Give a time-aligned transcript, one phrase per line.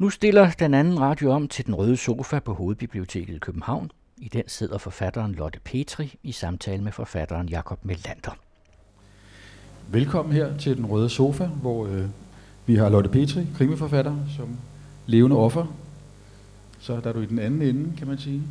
[0.00, 3.90] Nu stiller den anden radio om til den røde sofa på Hovedbiblioteket i København.
[4.18, 8.36] I den sidder forfatteren Lotte Petri i samtale med forfatteren Jakob Melander.
[9.88, 12.04] Velkommen her til den røde sofa, hvor øh,
[12.66, 14.48] vi har Lotte Petri, krimiforfatter, som
[15.06, 15.66] levende offer.
[16.78, 18.42] Så der er du i den anden ende, kan man sige,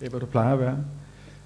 [0.00, 0.78] af hvad du plejer at være.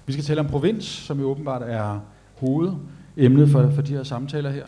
[0.05, 1.99] Vi skal tale om provins, som jo åbenbart er
[2.37, 4.65] hovedemnet for, for de her samtaler her.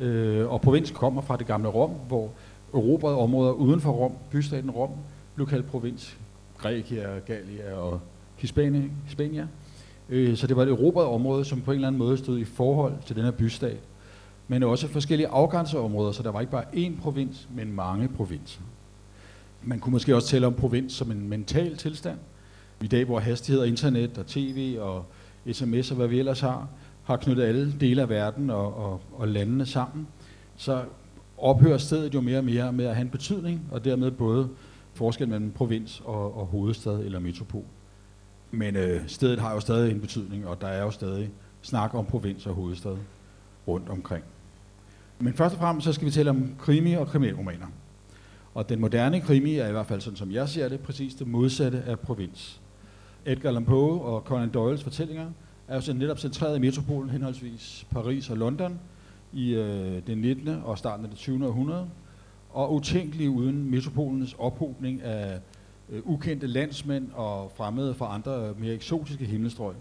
[0.00, 2.30] Øh, og provins kommer fra det gamle Rom, hvor
[2.74, 4.90] erobrede områder uden for Rom, bystaten Rom,
[5.34, 6.16] blev kaldt provins.
[6.58, 8.00] Grækia, Gallia og
[8.36, 8.82] Hispania.
[9.04, 9.46] Hispania.
[10.08, 12.44] Øh, så det var et erobret område, som på en eller anden måde stod i
[12.44, 13.80] forhold til den her bystat.
[14.48, 18.60] Men også forskellige afgrænsede områder, så der var ikke bare én provins, men mange provinser.
[19.62, 22.18] Man kunne måske også tale om provins som en mental tilstand.
[22.82, 25.04] I dag, hvor hastighed og internet og tv og
[25.52, 26.68] sms og hvad vi ellers har,
[27.04, 30.06] har knyttet alle dele af verden og, og, og landene sammen,
[30.56, 30.82] så
[31.38, 34.48] ophører stedet jo mere og mere med at have en betydning, og dermed både
[34.94, 37.64] forskel mellem provins og, og hovedstad eller metropol.
[38.50, 41.30] Men øh, stedet har jo stadig en betydning, og der er jo stadig
[41.62, 42.96] snak om provins og hovedstad
[43.68, 44.24] rundt omkring.
[45.18, 47.66] Men først og fremmest så skal vi tale om krimi og kriminalromaner.
[48.54, 51.26] Og den moderne krimi er i hvert fald sådan, som jeg ser det, præcis det
[51.26, 52.60] modsatte af provins.
[53.26, 55.26] Edgar Allan Poe og Conan Doyles fortællinger
[55.68, 58.78] er jo netop centreret i metropolen, henholdsvis Paris og London,
[59.32, 60.48] i øh, det 19.
[60.64, 61.46] og starten af det 20.
[61.46, 61.88] århundrede,
[62.50, 65.38] og utænkelig uden metropolens ophobning af
[65.90, 69.74] øh, ukendte landsmænd og fremmede fra andre øh, mere eksotiske himmelstrøg,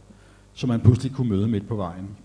[0.54, 2.18] som man pludselig kunne møde midt på vejen.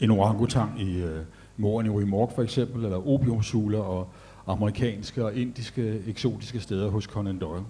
[0.00, 1.20] En orangutang i øh,
[1.56, 4.08] Moren i Mork for eksempel, eller opiumsuler og
[4.46, 7.64] amerikanske og indiske eksotiske steder hos Conan Doyle.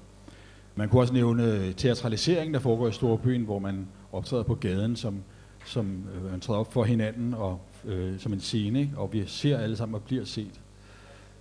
[0.75, 4.97] Man kunne også nævne øh, teatraliseringen, der foregår i Storbyen, hvor man optræder på gaden,
[4.97, 5.23] som,
[5.65, 8.93] som øh, man træder op for hinanden og øh, som en scene, ikke?
[8.97, 10.61] og vi ser alle sammen og bliver set.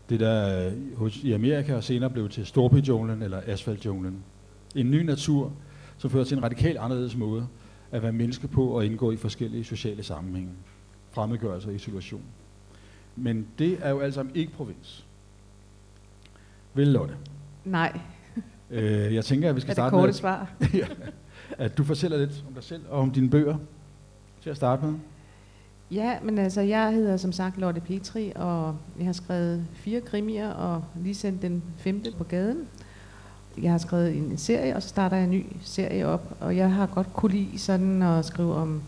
[0.10, 4.24] Det der øh, hos, i Amerika og senere blev til Storbyjunglen eller Asfaltjunglen.
[4.76, 5.54] En ny natur,
[5.98, 7.48] som fører til en radikalt anderledes måde
[7.92, 10.52] at være menneske på og indgå i forskellige sociale sammenhænge.
[11.12, 12.24] Fremmedgørelse og isolation.
[13.16, 15.06] Men det er jo alt sammen ikke provins.
[16.74, 17.16] Vel, Lotte?
[17.66, 18.00] Nej.
[18.72, 20.04] Øh, jeg tænker, at vi skal starte med...
[20.04, 20.52] Er det korte svar?
[20.80, 20.88] ja,
[21.58, 23.58] at du fortæller lidt om dig selv og om dine bøger
[24.42, 24.94] til at starte med.
[25.92, 30.50] Ja, men altså, jeg hedder som sagt Lotte Petri, og jeg har skrevet fire krimier,
[30.50, 32.68] og lige sendt den femte på gaden.
[33.62, 36.72] Jeg har skrevet en serie, og så starter jeg en ny serie op, og jeg
[36.72, 38.82] har godt kunne lide sådan at skrive om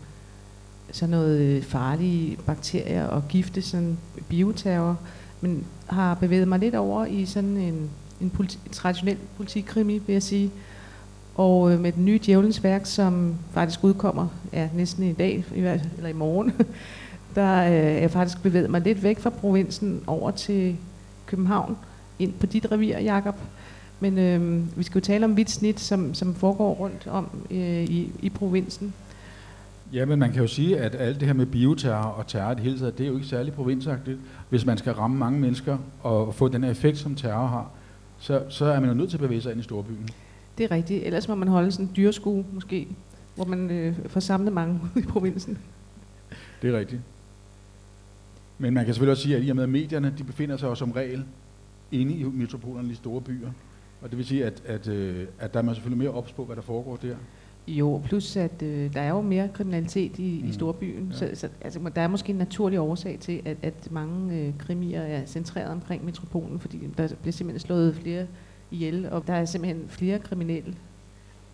[0.92, 4.98] sådan noget øh, farlige bakterier og gifte, sådan bioterror,
[5.40, 7.90] men har bevæget mig lidt over i sådan en,
[8.20, 10.50] en, politi, traditionel politikrimi, vil jeg sige.
[11.40, 15.58] Og øh, med den nye Djævelens værk, som faktisk udkommer ja, næsten i dag, i,
[15.58, 16.52] eller i morgen,
[17.36, 20.76] der øh, er jeg faktisk bevæget mig lidt væk fra provinsen over til
[21.26, 21.76] København,
[22.18, 23.34] ind på dit revir, Jakob.
[24.00, 27.84] Men øh, vi skal jo tale om vidt snit, som, som foregår rundt om øh,
[27.84, 28.94] i, i provinsen.
[29.92, 32.62] Ja, men man kan jo sige, at alt det her med bioterror og terror det
[32.62, 34.18] hele taget, det er jo ikke særlig provinsagtigt.
[34.48, 37.70] Hvis man skal ramme mange mennesker og få den her effekt, som terror har,
[38.18, 40.10] så, så er man jo nødt til at bevæge sig ind i storbyen.
[40.58, 41.04] Det er rigtigt.
[41.04, 42.88] Ellers må man holde sådan en dyrskue måske,
[43.34, 45.58] hvor man øh, får samlet mange i provinsen.
[46.62, 47.00] Det er rigtigt.
[48.58, 50.66] Men man kan selvfølgelig også sige, at i og med at medierne, de befinder sig
[50.66, 51.24] jo som regel
[51.92, 53.50] inde i metropolerne i store byer.
[54.02, 56.44] Og det vil sige, at, at, øh, at der er man selvfølgelig mere ops på,
[56.44, 57.16] hvad der foregår der.
[57.68, 60.48] Jo, plus at øh, der er jo mere kriminalitet i, mm.
[60.48, 61.16] i storbyen, ja.
[61.16, 65.00] så, så altså, der er måske en naturlig årsag til, at, at mange øh, krimier
[65.00, 68.26] er centreret omkring metropolen, fordi der bliver simpelthen slået flere
[68.70, 70.74] ihjel, og der er simpelthen flere kriminelle.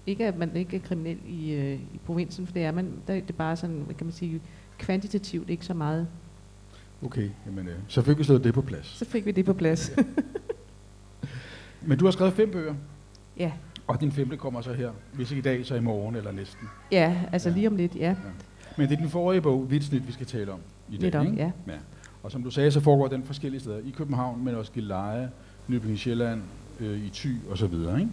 [0.07, 3.15] Ikke at man ikke er kriminel i, øh, i provinsen, for det er man, der,
[3.15, 4.41] det er bare sådan, kan man sige,
[4.79, 6.09] kvantitativt ikke så meget.
[7.05, 8.87] Okay, jamen, øh, så fik vi slået det på plads.
[8.87, 9.91] Så fik vi det på plads.
[11.87, 12.75] Men du har skrevet fem bøger.
[13.37, 13.53] Ja.
[13.87, 14.91] Og din femte kommer så her.
[15.13, 16.69] Hvis ikke i dag, så i morgen eller næsten.
[16.93, 17.55] Ja, altså ja.
[17.55, 18.09] lige om lidt, ja.
[18.09, 18.15] ja.
[18.77, 21.01] Men det er den forrige bog, Vitsnit, vi skal tale om i dag.
[21.01, 21.51] Lidt om, ja.
[21.69, 21.79] ja.
[22.23, 23.79] Og som du sagde, så foregår den forskellige steder.
[23.79, 25.31] I København, men også Gilleleje,
[25.69, 26.43] Nybyen Sjælland,
[26.81, 28.01] øh, i Thy og så videre.
[28.01, 28.11] Ikke?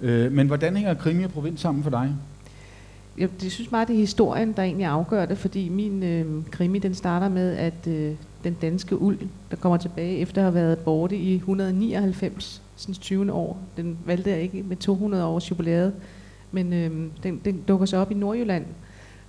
[0.00, 2.14] Øh, men hvordan hænger krimi og provins sammen for dig?
[3.18, 6.78] Jeg det synes meget, det er historien, der egentlig afgør det, fordi min øh, krimi,
[6.78, 8.14] den starter med, at øh,
[8.44, 9.18] den danske uld,
[9.50, 13.32] der kommer tilbage efter at have været borte i 199, sådan 20.
[13.32, 15.92] år, den valgte jeg ikke med 200 års jubilæet,
[16.52, 16.90] men øh,
[17.22, 18.64] den, den dukker så op i Nordjylland.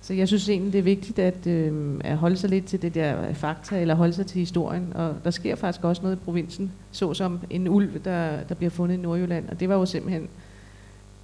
[0.04, 2.94] Så jeg synes egentlig, det er vigtigt at, øh, at holde sig lidt til det
[2.94, 4.92] der fakta, eller holde sig til historien.
[4.94, 8.96] Og der sker faktisk også noget i provinsen, såsom en ulv, der, der bliver fundet
[8.96, 9.48] i Nordjylland.
[9.48, 10.28] Og det var jo simpelthen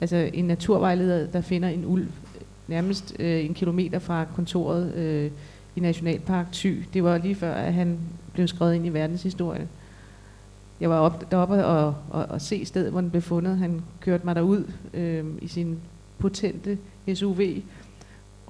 [0.01, 5.31] altså en naturvejleder, der finder en ulv øh, nærmest øh, en kilometer fra kontoret øh,
[5.77, 6.85] i Nationalpark Thy.
[6.95, 7.99] Det var lige før, at han
[8.33, 9.69] blev skrevet ind i verdenshistorien.
[10.81, 13.59] jeg var op, deroppe og, og, og se stedet, hvor den blev fundet.
[13.59, 15.79] Han kørte mig derud øh, i sin
[16.19, 16.79] potente
[17.15, 17.41] SUV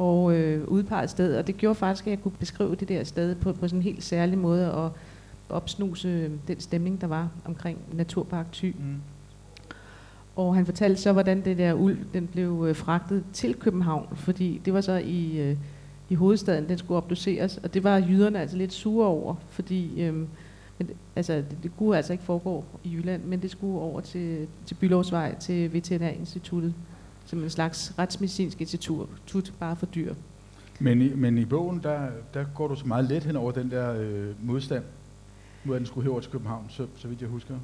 [0.00, 3.05] og øh, udpegede et sted, og det gjorde faktisk, at jeg kunne beskrive det der
[3.05, 4.93] sted på, på sådan en helt særlig måde og
[5.49, 8.75] opsnuse den stemning, der var omkring Naturpark Thy.
[8.79, 8.97] Mm.
[10.37, 14.61] Og han fortalte så, hvordan det der uld, den blev øh, fragtet til København, fordi
[14.64, 15.56] det var så i, øh,
[16.08, 20.14] i hovedstaden, den skulle obduceres, og det var jyderne altså lidt sure over, fordi øh,
[20.79, 24.46] men, altså, det, det kunne altså ikke foregå i Jylland, men det skulle over til,
[24.67, 26.75] til Bylovsvej, til Veterinærinstituttet,
[27.31, 30.15] som en slags retsmedicinsk institut, bare for dyr.
[30.81, 33.71] Men i, men i bogen, der, der går du så meget let hen over den
[33.71, 34.85] der øh, modstand,
[35.65, 37.55] mod at den skulle herover til København, så, så vidt jeg husker.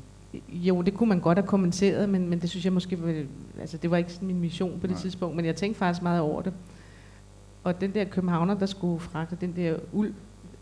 [0.49, 3.25] Jo, det kunne man godt have kommenteret, men, men det synes jeg måske, var,
[3.61, 5.01] altså det var ikke min mission på det Nej.
[5.01, 6.53] tidspunkt, men jeg tænkte faktisk meget over det.
[7.65, 10.15] Og den der københavner, der skulle fragte den der uld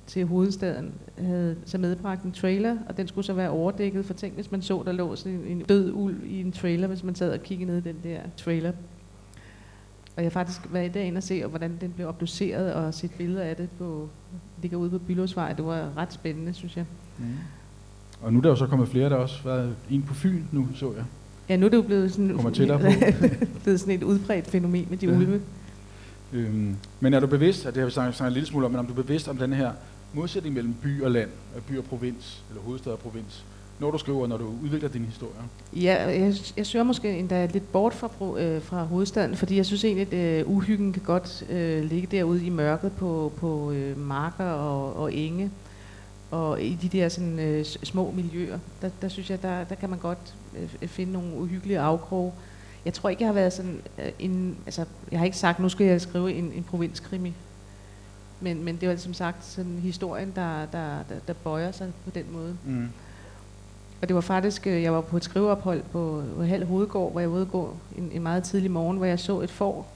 [0.06, 4.34] til hovedstaden, havde så medbragt en trailer, og den skulle så være overdækket, for tænk,
[4.34, 7.14] hvis man så, der lå sådan en, en død uld i en trailer, hvis man
[7.14, 8.72] sad og kiggede ned i den der trailer.
[10.16, 13.42] Og jeg har faktisk været derinde og se, hvordan den blev obduceret, og set billeder
[13.42, 14.08] af det på,
[14.62, 15.52] ligger ude på Bylåsvej.
[15.52, 16.84] Det var ret spændende, synes jeg.
[17.18, 17.24] Mm.
[18.22, 20.68] Og nu er der jo så kommet flere, der også været en på Fyn nu,
[20.74, 21.04] så jeg.
[21.48, 22.86] Ja, nu er det jo blevet sådan, Kommer tættere på.
[23.62, 25.16] blevet sådan et udbredt fænomen med de ja.
[25.16, 25.40] ulve.
[26.32, 28.72] Øhm, men er du bevidst, at det har vi snakket, snakket en lille smule om,
[28.72, 29.72] men om du er bevidst om den her
[30.12, 31.30] modsætning mellem by og land,
[31.68, 33.44] by og provins, eller hovedstad og provins,
[33.78, 35.32] når du skriver, når du udvikler din historie?
[35.72, 38.08] Ja, jeg, jeg søger måske endda lidt bort fra,
[38.40, 42.46] øh, fra hovedstaden, fordi jeg synes egentlig, at øh, uhyggen kan godt øh, ligge derude
[42.46, 45.50] i mørket på, på øh, marker og, og enge.
[46.30, 49.90] Og i de der sådan, øh, små miljøer, der, der synes jeg, der, der kan
[49.90, 52.32] man godt øh, finde nogle uhyggelige afkroge.
[52.84, 55.68] Jeg tror ikke, jeg har været sådan øh, en, altså, jeg har ikke sagt, nu
[55.68, 57.32] skal jeg skrive en, en provinskrimi.
[58.40, 62.10] Men, men det var som sagt sådan historien, der, der, der, der bøjer sig på
[62.10, 62.56] den måde.
[62.64, 62.88] Mm.
[64.04, 67.20] Og det var faktisk, øh, jeg var på et skriveophold på, på Halv Hovedgård, hvor
[67.20, 69.92] jeg var ude gå en, en meget tidlig morgen, hvor jeg så et får,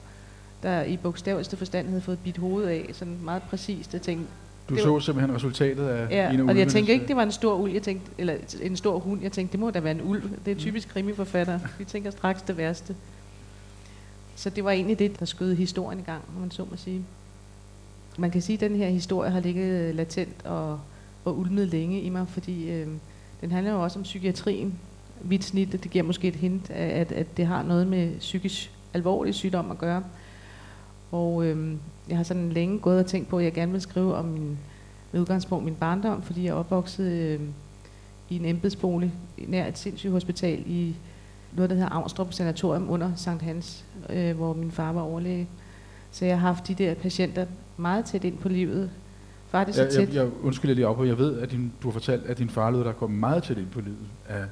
[0.63, 3.93] der i bogstaveligste forstand havde fået bidt hovedet af, sådan meget præcist.
[3.93, 4.25] Jeg tænkte,
[4.69, 7.15] du det så var, simpelthen resultatet af ja, en af og jeg tænkte ikke, det
[7.15, 9.21] var en stor ulv, jeg tænkte, eller en stor hund.
[9.21, 10.23] Jeg tænkte, det må da være en ulv.
[10.45, 10.59] Det er mm.
[10.59, 11.59] typisk krimiforfatter.
[11.77, 12.95] Vi tænker straks det værste.
[14.35, 17.03] Så det var egentlig det, der skød historien i gang, må man så må sige.
[18.17, 20.79] Man kan sige, at den her historie har ligget latent og,
[21.25, 22.87] og ulmet længe i mig, fordi øh,
[23.41, 24.79] den handler jo også om psykiatrien.
[25.21, 29.35] Vidt snit, det giver måske et hint at, at det har noget med psykisk alvorlig
[29.35, 30.03] sygdom at gøre.
[31.11, 31.73] Og øh,
[32.09, 34.57] jeg har sådan længe gået og tænkt på, at jeg gerne vil skrive om min,
[35.11, 37.39] med udgangspunkt min barndom, fordi jeg er opvokset øh,
[38.29, 39.13] i en embedsbolig
[39.47, 40.95] nær et sindssygt hospital i
[41.53, 45.47] noget, der hedder Avnstrup Sanatorium under Sankt Hans, øh, hvor min far var overlæge.
[46.11, 47.45] Så jeg har haft de der patienter
[47.77, 48.91] meget tæt ind på livet.
[49.51, 50.07] Faktisk jeg, tæt.
[50.07, 52.71] Jeg, jeg undskylder lige op jeg ved, at din, du har fortalt, at din far
[52.71, 53.97] lød der kom meget tæt ind på livet
[54.29, 54.43] af,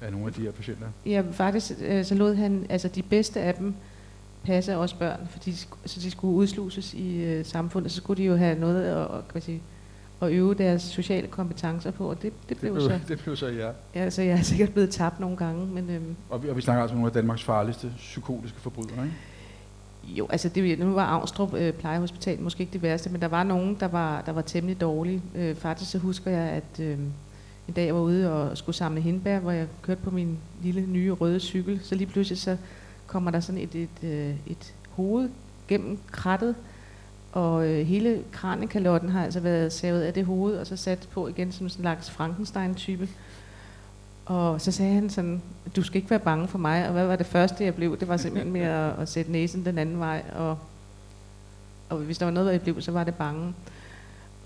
[0.00, 0.86] af nogle af de her patienter.
[1.06, 3.74] Ja, faktisk øh, så lod han, altså de bedste af dem,
[4.44, 5.52] passe også børn, fordi
[5.84, 9.28] så de skulle udsluses i øh, samfundet, så skulle de jo have noget at, at,
[9.32, 9.62] kan sige,
[10.22, 13.00] at øve deres sociale kompetencer på, og det, det, blev, det blev så...
[13.14, 13.70] Det blev så, ja.
[13.94, 15.90] Ja, så jeg er sikkert blevet tabt nogle gange, men...
[15.90, 19.16] Øhm, og, vi, og vi snakker altså om nogle af Danmarks farligste psykotiske forbrydere, ikke?
[20.04, 23.42] Jo, altså det, nu var Avnstrup øh, plejehospital måske ikke det værste, men der var
[23.42, 25.22] nogen, der var, der var temmelig dårlige.
[25.34, 26.98] Øh, faktisk så husker jeg, at øh,
[27.68, 30.86] en dag jeg var ude og skulle samle hindbær, hvor jeg kørte på min lille
[30.86, 32.56] nye røde cykel, så lige pludselig så
[33.06, 35.28] kommer der sådan et, et, et, øh, et hoved
[35.68, 36.54] gennem krattet,
[37.32, 41.28] og øh, hele kranekalotten har altså været savet af det hoved, og så sat på
[41.28, 43.08] igen som sådan en slags Frankenstein-type.
[44.30, 45.42] Og så sagde han sådan,
[45.76, 46.86] du skal ikke være bange for mig.
[46.86, 47.98] Og hvad var det første, jeg blev?
[47.98, 50.22] Det var simpelthen med at, at sætte næsen den anden vej.
[50.36, 50.58] Og,
[51.88, 53.54] og hvis der var noget, jeg blev, så var det bange.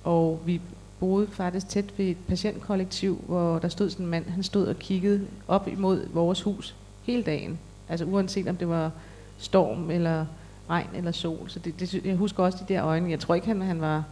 [0.04, 0.60] Og vi
[1.00, 4.76] boede faktisk tæt ved et patientkollektiv, hvor der stod sådan en mand, han stod og
[4.76, 7.58] kiggede op imod vores hus hele dagen.
[7.88, 8.90] Altså uanset om det var
[9.38, 10.26] storm eller
[10.70, 11.50] regn eller sol.
[11.50, 13.10] Så det, det, jeg husker også de der øjne.
[13.10, 14.04] Jeg tror ikke, han, han var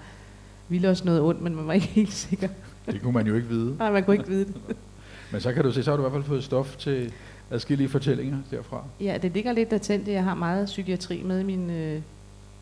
[0.69, 2.49] ville også noget ondt, men man var ikke helt sikker.
[2.87, 3.76] Det kunne man jo ikke vide.
[3.79, 4.76] Nej, man kunne ikke vide det.
[5.32, 7.12] Men så kan du se, så har du i hvert fald fået stof til
[7.50, 8.84] adskillige fortællinger derfra.
[9.00, 10.08] Ja, det ligger lidt latent.
[10.08, 12.00] Jeg har meget psykiatri med i mine, øh,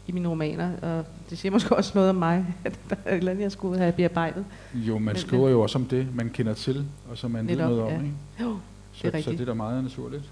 [0.06, 3.18] i mine romaner, og det siger måske også noget om mig, at der er et
[3.18, 4.44] eller andet, jeg skulle have bearbejdet.
[4.74, 7.56] Jo, man men, skriver jo også om det, man kender til, og som man ved
[7.56, 7.88] noget om.
[7.88, 7.94] Ja.
[7.94, 8.12] Ikke?
[8.40, 8.56] Jo,
[8.92, 10.24] så, det er så det er da meget naturligt.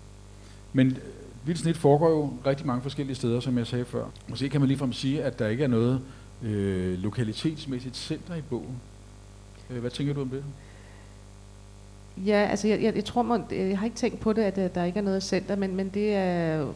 [0.73, 0.99] Men
[1.45, 4.04] vildt snit foregår jo rigtig mange forskellige steder, som jeg sagde før.
[4.28, 6.00] Måske kan man ligefrem sige, at der ikke er noget
[6.42, 8.80] øh, lokalitetsmæssigt center i bogen.
[9.71, 10.45] Øh, hvad tænker du om det?
[12.27, 14.75] Ja, altså jeg, jeg, jeg tror, man, jeg har ikke tænkt på det, at, at
[14.75, 16.67] der ikke er noget center, men, men det er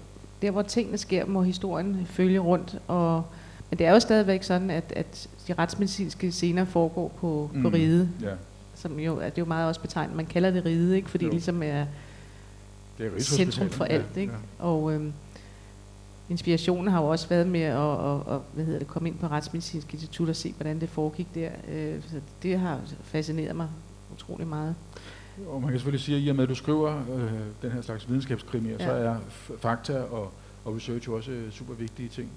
[0.43, 2.79] der, hvor tingene sker, må historien følge rundt.
[2.89, 3.25] Og,
[3.71, 7.63] men det er jo stadigvæk sådan, at, at de retsmedicinske scener foregår på, mm.
[7.63, 8.09] på ride.
[8.23, 8.33] Ja.
[8.75, 11.11] som jo, det er jo meget også betegnet, man kalder det ride, ikke?
[11.11, 11.29] fordi Jo.
[11.29, 11.85] det ligesom er
[12.99, 14.07] Det er centrum for alt.
[14.17, 14.33] Ja, Ikke?
[14.33, 14.65] ja.
[14.65, 15.13] Og øhm,
[16.31, 19.27] inspirationen har jo også været med at, at, at hvad hedder det, komme ind på
[19.27, 21.49] Retsmedicinsk Institut og se, hvordan det foregik der.
[21.73, 23.69] Øh, så det har fascineret mig
[24.13, 24.75] utrolig meget.
[25.49, 27.83] Og man kan selvfølgelig sige, at i og med, at du skriver øh, den her
[27.83, 28.85] slags videnskabskrimier, ja.
[28.85, 29.17] så er
[29.59, 30.33] fakta og,
[30.65, 32.31] og research jo også øh, super vigtige ting.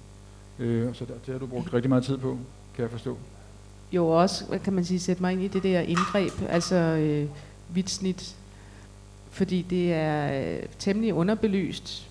[0.60, 2.38] Øh, så der, det har du brugt rigtig meget tid på,
[2.76, 3.18] kan jeg forstå.
[3.92, 7.30] Jo også, hvad kan man sige, sætte mig ind i det der indgreb, altså øh,
[7.70, 8.36] vidt snit,
[9.30, 12.10] fordi det er øh, temmelig underbelyst.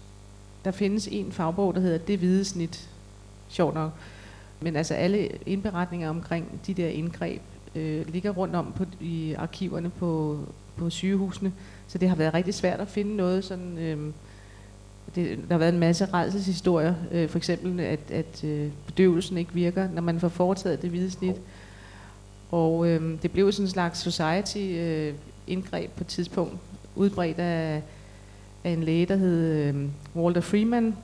[0.65, 2.91] Der findes en fagbog, der hedder Det hvide snit,
[3.49, 3.93] sjovt nok.
[4.61, 7.43] Men altså alle indberetninger omkring de der indgreb
[7.75, 10.39] øh, ligger rundt om på, i arkiverne på,
[10.77, 11.53] på sygehusene,
[11.89, 13.79] så det har været rigtig svært at finde noget sådan...
[13.79, 13.99] Øh,
[15.15, 19.55] det, der har været en masse redselshistorier, øh, for eksempel at, at øh, bedøvelsen ikke
[19.55, 21.37] virker, når man får foretaget det hvide snit.
[22.51, 26.55] Og øh, det blev sådan en slags society-indgreb øh, på et tidspunkt,
[26.97, 27.83] udbredt af,
[28.65, 30.97] af en læge, der hed øh, Walter Freeman.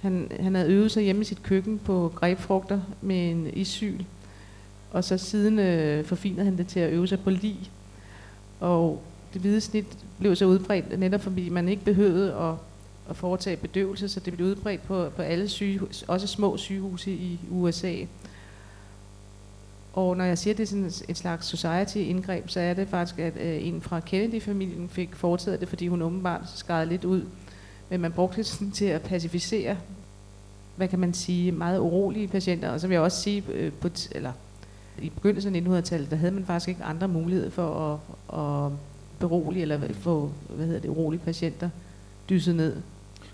[0.00, 4.02] Han, han havde øvet sig hjemme i sit køkken på grebfrugter med en isyl,
[4.90, 7.70] og så siden øh, forfinede han det til at øve sig på lig.
[8.62, 9.02] Og
[9.32, 12.54] det hvide snit blev så udbredt netop fordi man ikke behøvede at,
[13.10, 17.40] at foretage bedøvelse, så det blev udbredt på, på alle sygehus, også små sygehuse i
[17.50, 17.94] USA.
[19.92, 23.18] Og når jeg siger, at det er sådan et slags society-indgreb, så er det faktisk,
[23.18, 27.24] at øh, en fra Kennedy-familien fik foretaget det, fordi hun åbenbart skarede lidt ud.
[27.88, 29.76] Men man brugte det sådan til at pacificere,
[30.76, 32.70] hvad kan man sige, meget urolige patienter.
[32.70, 34.32] Og så vil jeg også sige, øh, på eller
[35.00, 38.00] i begyndelsen af 1900-tallet, der havde man faktisk ikke andre muligheder for
[38.32, 38.72] at, at
[39.18, 41.70] berolige eller få hvad hedder det, urolige patienter
[42.30, 42.76] dysset ned.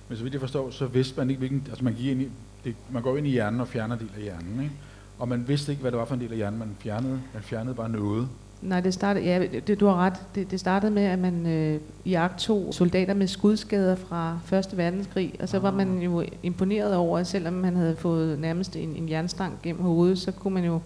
[0.09, 1.65] Men så vidt jeg forstår, så vidste man ikke, hvilken...
[1.69, 2.29] Altså man, gik ind i,
[2.65, 4.75] det, man går ind i hjernen og fjerner en del af hjernen, ikke?
[5.19, 7.21] Og man vidste ikke, hvad det var for en del af hjernen, man fjernede.
[7.35, 8.29] Man fjernede bare noget.
[8.63, 10.15] Nej, det startede, ja, det, du har ret.
[10.35, 14.77] Det, det startede med, at man øh, i akt to soldater med skudskader fra Første
[14.77, 18.97] Verdenskrig, og så var man jo imponeret over, at selvom man havde fået nærmest en,
[18.97, 20.81] en jernstang gennem hovedet, så kunne man jo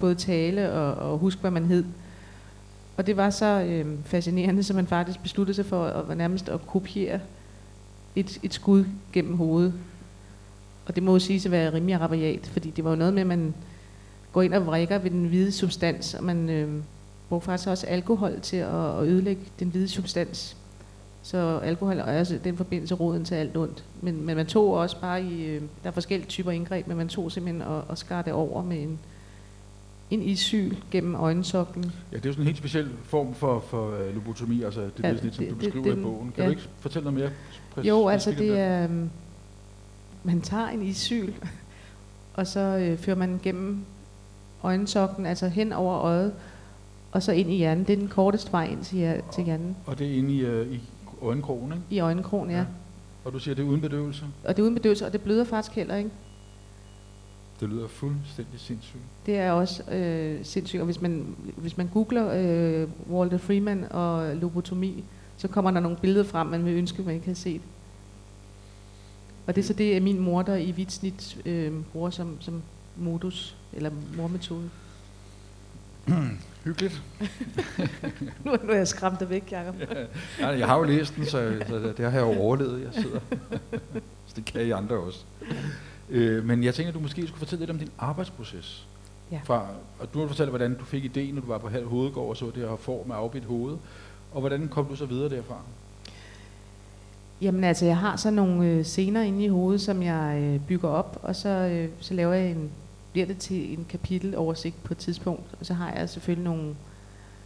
[0.00, 1.84] både tale og, og huske, hvad man hed.
[2.96, 6.48] Og det var så øh, fascinerende, så man faktisk besluttede sig for at, at nærmest
[6.48, 7.20] at kopiere
[8.16, 9.74] et, et skud gennem hovedet.
[10.86, 13.20] Og det må jo sige at være rimelig rabiat, fordi det var jo noget med,
[13.20, 13.54] at man
[14.32, 16.82] går ind og vrikker ved den hvide substans, og man øh,
[17.28, 20.56] bruger faktisk også alkohol til at, at ødelægge den hvide substans.
[21.22, 23.84] Så alkohol er også den forbindelse roden til alt ondt.
[24.00, 27.08] Men, men man tog også bare i, øh, der er forskellige typer indgreb, men man
[27.08, 28.98] tog simpelthen og, og skar det over med en,
[30.10, 31.92] en isyl gennem øjensoklen.
[32.12, 34.92] Ja, det er jo sådan en helt speciel form for, for uh, lobotomi, altså det,
[35.04, 36.32] Ja, det, som det- du det- beskriver den- i bogen.
[36.32, 36.44] Kan ja.
[36.44, 37.30] du ikke fortælle noget mere?
[37.74, 39.10] præcis- Jo, altså det er, øhm,
[40.24, 41.32] man tager en isyl,
[42.34, 43.78] og så øh, fører man gennem
[44.62, 46.32] øjensoklen, altså hen over øjet,
[47.12, 47.84] og så ind i hjernen.
[47.84, 49.76] Det er den korteste vej ind til, hjer- til hjernen.
[49.86, 50.80] Og det er inde i, uh, i
[51.22, 51.82] øjenkrogen, ikke?
[51.90, 52.56] I øjenkrogen, ja.
[52.56, 52.60] Ja.
[52.62, 52.66] ja.
[53.24, 54.24] Og du siger, det er uden bedøvelse?
[54.44, 56.10] Og det er uden bedøvelse, og det bløder faktisk heller ikke.
[57.60, 59.02] Det lyder fuldstændig sindssygt.
[59.26, 64.36] Det er også øh, sindssygt, og hvis man, hvis man googler øh, Walter Freeman og
[64.36, 65.04] lobotomi,
[65.36, 67.60] så kommer der nogle billeder frem, man vil ønske, man ikke havde set.
[69.46, 72.62] Og det er så det, min mor, der i hvidt snit øh, bruger som, som
[72.96, 74.70] modus, eller mormetode.
[76.64, 77.02] Hyggeligt.
[78.44, 79.74] nu, nu er jeg skræmt det væk, Jacob.
[80.40, 82.82] Ja, jeg har jo læst den, så, så det har jeg overlevet.
[82.82, 83.20] Jeg sidder.
[84.26, 85.24] så det kan I andre også.
[86.10, 88.86] Øh, men jeg tænker, at du måske skulle fortælle lidt om din arbejdsproces.
[89.32, 89.40] Ja.
[89.44, 89.66] Fra,
[89.98, 92.36] og du har fortalt, hvordan du fik idéen, når du var på halv hovedgård og
[92.36, 93.76] så det her får med afbidt hoved.
[94.32, 95.56] Og hvordan kom du så videre derfra?
[97.40, 100.88] Jamen altså, jeg har så nogle øh, scener inde i hovedet, som jeg øh, bygger
[100.88, 102.70] op, og så, øh, så laver jeg en,
[103.12, 105.54] bliver det til en kapiteloversigt på et tidspunkt.
[105.60, 106.74] Og så har jeg selvfølgelig nogle,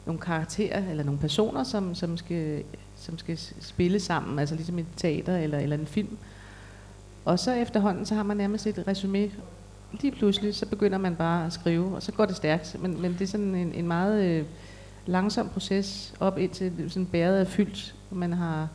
[0.07, 2.63] nogle karakterer, eller nogle personer, som, som, skal,
[2.97, 6.19] som skal spille sammen, altså ligesom et teater eller, eller en film.
[7.25, 9.31] Og så efterhånden, så har man nærmest et resume.
[10.01, 12.77] Lige pludselig, så begynder man bare at skrive, og så går det stærkt.
[12.81, 14.45] Men, men det er sådan en, en meget øh,
[15.07, 18.69] langsom proces op indtil sådan bæret er fyldt, og man har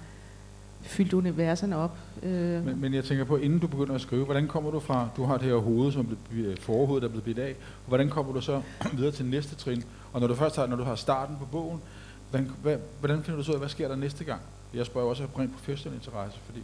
[0.82, 1.98] fyldt universerne op.
[2.24, 5.10] Øh, Men, men jeg tænker på, inden du begynder at skrive, hvordan kommer du fra,
[5.18, 7.88] du har det her hoved, som er øh, forhoved, der er blevet bidt af, og
[7.88, 8.62] hvordan kommer du så
[8.98, 9.84] videre til næste trin?
[10.14, 11.82] Og når du først har, når du har starten på bogen,
[12.30, 14.42] hvordan, hvad, hvordan finder du så ud af, hvad sker der næste gang?
[14.74, 16.62] Jeg spørger også af rent professionel interesse, fordi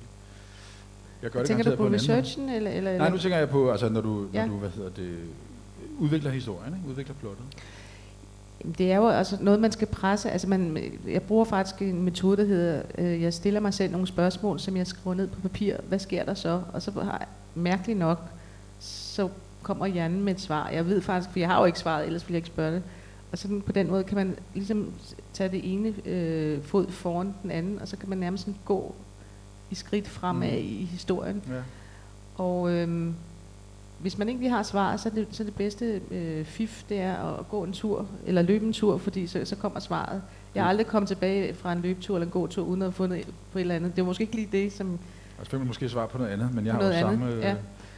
[1.26, 2.50] jeg gør det tænker du på researchen?
[2.50, 4.46] Eller, eller, Nej, nu tænker jeg på, altså når du, Ja.
[4.46, 5.18] når du hvad hedder det,
[6.00, 6.90] udvikler historien, ikke?
[6.90, 7.46] udvikler plottet.
[8.78, 10.32] Det er jo altså noget, man skal presse.
[10.32, 10.78] Altså man,
[11.08, 14.78] jeg bruger faktisk en metode, der hedder, øh, jeg stiller mig selv nogle spørgsmål, som
[14.78, 15.76] jeg skriver ned på papir.
[15.88, 16.62] Hvad sker der så?
[16.74, 18.20] Og så har jeg, mærkeligt nok,
[18.80, 19.30] så
[19.64, 20.70] kommer hjernen med et svar.
[20.70, 22.84] Jeg ved faktisk, for jeg har jo ikke svaret, ellers ville jeg ikke spørge det.
[23.32, 24.92] Og sådan på den måde kan man ligesom
[25.34, 28.96] tage det ene øh, fod foran den anden, og så kan man nærmest sådan gå
[29.72, 30.68] i skridt fremad mm.
[30.68, 31.44] i historien.
[31.50, 31.62] Ja.
[32.44, 33.16] Og øhm,
[34.00, 36.84] hvis man ikke lige har svar, så er det, så er det bedste øh, fif,
[36.90, 40.22] det er at gå en tur, eller løbe en tur, fordi så, så kommer svaret.
[40.56, 43.28] Jeg har aldrig kommet tilbage fra en løbetur eller en gåtur, uden at have fundet
[43.52, 43.96] på et eller andet.
[43.96, 45.00] Det var måske ikke lige det, som...
[45.40, 47.42] Og så man måske svar på noget andet, men jeg har jo andet, samme, øh,
[47.42, 47.56] ja.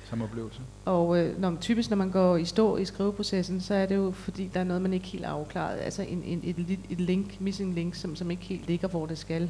[0.09, 0.61] samme oplevelse.
[0.85, 4.11] Og øh, når, typisk når man går i stå i skriveprocessen, så er det jo
[4.11, 5.77] fordi, der er noget, man ikke helt har afklaret.
[5.77, 9.17] Altså en, en, et, et link, missing link, som, som ikke helt ligger, hvor det
[9.17, 9.49] skal.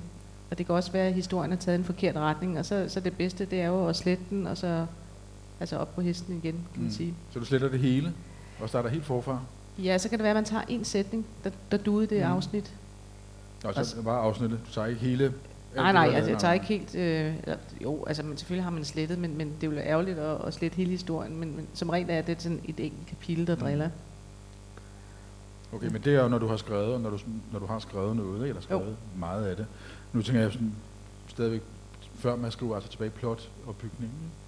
[0.51, 3.00] Og det kan også være, at historien har taget en forkert retning, og så, så
[3.00, 4.86] det bedste, det er jo at slette den, og så
[5.60, 6.92] altså op på hesten igen, kan man Mm.
[6.92, 7.13] sige.
[7.34, 8.13] Så du sletter det hele,
[8.60, 9.39] og starter helt forfra?
[9.84, 12.32] Ja, så kan det være, at man tager en sætning, der, der duede det Mm.
[12.32, 12.74] afsnit.
[13.63, 14.60] Og så Altså- bare afsnittet.
[14.68, 15.34] Du tager ikke hele...
[15.75, 16.96] Nej, nej, altså, jeg tager ikke helt...
[16.96, 17.34] Øh,
[17.84, 20.54] jo, altså, men selvfølgelig har man slettet, men, men det er jo ærgerligt at, at
[20.54, 21.36] slette hele historien.
[21.39, 23.62] Men, men som regel er det sådan et enkelt kapitel, der Mm.
[23.62, 23.89] driller.
[25.74, 27.18] Okay, men det er jo, når du har skrevet, og når du,
[27.51, 28.94] når du har skrevet noget, eller skrevet jo.
[29.20, 29.66] meget af det.
[30.14, 30.74] Nu tænker jeg sådan,
[31.28, 31.62] stadigvæk,
[32.16, 34.12] før man skriver altså tilbage plot og bygning.
[34.14, 34.48] ikke?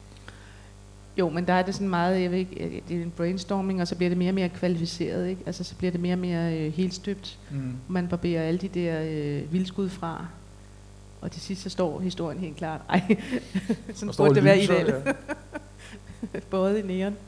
[1.17, 3.81] Jo, men der er det sådan meget, jeg ved ikke, øh, det er en brainstorming,
[3.81, 5.41] og så bliver det mere og mere kvalificeret, ikke?
[5.45, 7.39] Altså, så bliver det mere og mere øh, helstøbt.
[7.51, 7.75] Mm.
[7.87, 10.27] Man barberer alle de der øh, vildskud fra,
[11.21, 12.81] og til sidst så står historien helt klart.
[12.89, 13.17] Ej,
[13.93, 14.89] sådan burde det være ideelt.
[14.89, 15.13] Ja.
[16.49, 17.15] Både i næren.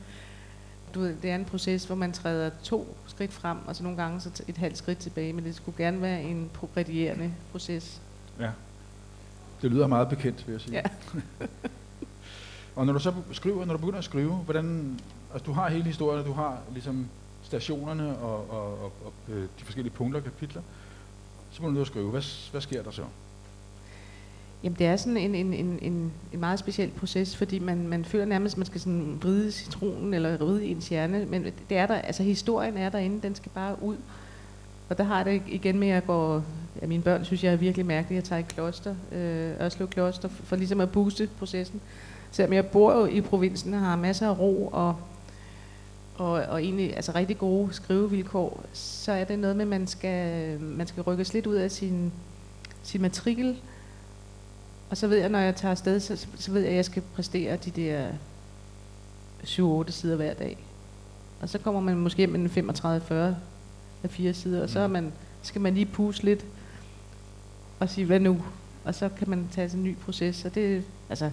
[0.94, 4.02] Du ved, det er en proces, hvor man træder to skridt frem, og så nogle
[4.02, 8.00] gange så et halvt skridt tilbage, men det skulle gerne være en progredierende proces.
[8.40, 8.50] Ja.
[9.62, 10.74] Det lyder meget bekendt, vil jeg sige.
[10.74, 10.82] Ja.
[12.76, 15.00] og når du så skriver, når du begynder at skrive, hvordan,
[15.32, 17.06] altså du har hele historien, du har ligesom
[17.42, 20.62] stationerne og, og, og, og øh, de forskellige punkter og kapitler,
[21.50, 22.10] så begynder du at skrive.
[22.10, 23.02] Hvad, hvad sker der så?
[24.62, 28.04] Jamen det er sådan en, en, en, en, en meget speciel proces, fordi man, man
[28.04, 31.86] føler nærmest, at man skal sådan vride citronen eller vride ens hjerne, men det er
[31.86, 33.96] der, altså historien er derinde, den skal bare ud.
[34.88, 36.42] Og der har jeg det igen med at gå,
[36.80, 40.28] ja, mine børn synes, jeg er virkelig mærkelig, jeg tager i kloster, øh, Ørslev Kloster,
[40.28, 41.80] for, for ligesom at booste processen.
[42.30, 44.96] Selvom jeg bor jo i provinsen og har masser af ro og,
[46.14, 50.60] og, og egentlig altså rigtig gode skrivevilkår, så er det noget med, at man skal,
[50.60, 52.12] man skal rykkes lidt ud af sin,
[52.82, 53.56] sin matrikel,
[54.90, 57.02] og så ved jeg, når jeg tager afsted, så, så ved jeg, at jeg skal
[57.14, 58.08] præstere de der
[59.44, 60.58] 7-8 sider hver dag.
[61.40, 63.12] Og så kommer man måske hjem med en 35-40
[64.02, 64.92] af fire sider, og så er Mm.
[64.92, 66.44] man, skal man lige puste lidt
[67.82, 68.42] og sige, hvad nu?
[68.84, 70.44] Og så kan man tage sådan en ny proces.
[70.44, 71.30] Og det, altså,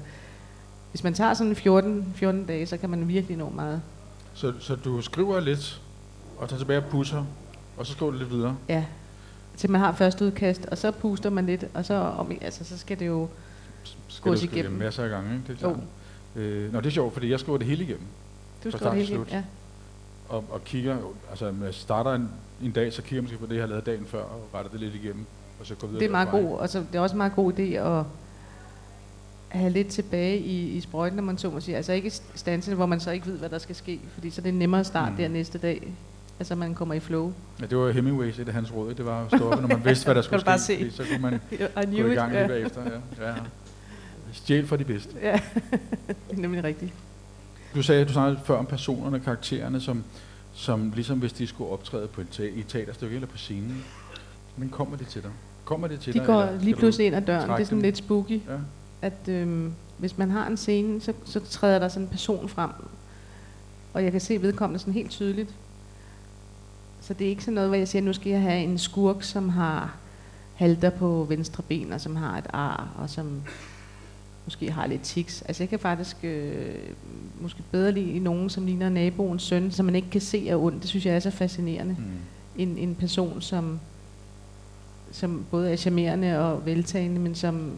[0.91, 3.81] hvis man tager sådan 14, 14 dage, så kan man virkelig nå meget.
[4.33, 5.81] Så, så du skriver lidt,
[6.37, 7.25] og tager tilbage og pusser,
[7.77, 8.57] og så skriver du lidt videre.
[8.69, 8.85] Ja.
[9.57, 12.77] Til man har første udkast, og så puster man lidt, og så, om, altså, så
[12.77, 13.29] skal det jo...
[14.07, 14.71] Skal Gås igennem.
[14.71, 15.47] masser af gange, ikke?
[15.47, 15.79] Det er klart.
[16.35, 18.05] Øh, nå, det er sjovt, fordi jeg skriver det hele igennem.
[18.63, 19.31] Du skriver det hele slut.
[19.31, 19.43] ja.
[20.29, 20.97] Og, og kigger,
[21.29, 22.29] altså når jeg starter en,
[22.63, 24.71] en dag, så kigger jeg måske på det, jeg har lavet dagen før, og retter
[24.71, 25.25] det lidt igennem,
[25.59, 27.35] og så går videre Det er meget god, og så, det er også en meget
[27.35, 28.03] god idé at
[29.49, 31.75] have lidt tilbage i, i sprøjten, når man så må sige.
[31.77, 34.43] Altså ikke stansen, hvor man så ikke ved, hvad der skal ske, fordi så er
[34.43, 35.17] det nemmere at starte Mm.
[35.17, 35.93] der næste dag.
[36.39, 37.33] Altså man kommer i flow.
[37.61, 38.93] Ja, det var Hemingways, et af hans råd.
[38.93, 40.59] Det var at stå op, når man vidste, hvad der skulle ske.
[40.59, 40.75] se.
[40.77, 41.31] fordi Så kunne man
[42.01, 42.81] gå i gang lige bagefter.
[43.19, 43.27] Ja.
[43.29, 43.35] Ja.
[44.33, 45.09] Stjæl fra de bedste.
[45.21, 45.31] ja,
[46.29, 46.93] det er nemlig rigtigt.
[47.75, 50.03] Du sagde, du snakkede før om personerne, karaktererne, som,
[50.53, 53.85] som ligesom hvis de skulle optræde på et, te- i et teaterstykke eller på scenen.
[54.57, 55.31] Men kommer det til dig?
[55.69, 56.27] Kommer det til De dig?
[56.27, 57.49] går eller skal lige pludselig ind ad døren.
[57.49, 57.83] Det er sådan dem?
[57.83, 58.55] lidt spooky, Ja.
[59.01, 62.69] at øhm, hvis man har en scene, så, så træder der sådan en person frem.
[63.93, 65.49] Og jeg kan se vedkommende sådan helt tydeligt.
[67.01, 69.23] Så det er ikke sådan noget, hvor jeg siger, nu skal jeg have en skurk,
[69.23, 69.95] som har
[70.55, 73.41] halter på venstre ben, og som har et ar, og som
[74.45, 75.41] måske har lidt tics.
[75.41, 76.75] Altså jeg kan faktisk øh,
[77.41, 80.81] måske bedre lide nogen, som ligner naboens søn, som man ikke kan se er ond.
[80.81, 81.95] Det synes jeg er så fascinerende.
[81.99, 82.03] Mm.
[82.61, 83.79] En, en person, som,
[85.11, 87.71] som både er charmerende og veltagende, men som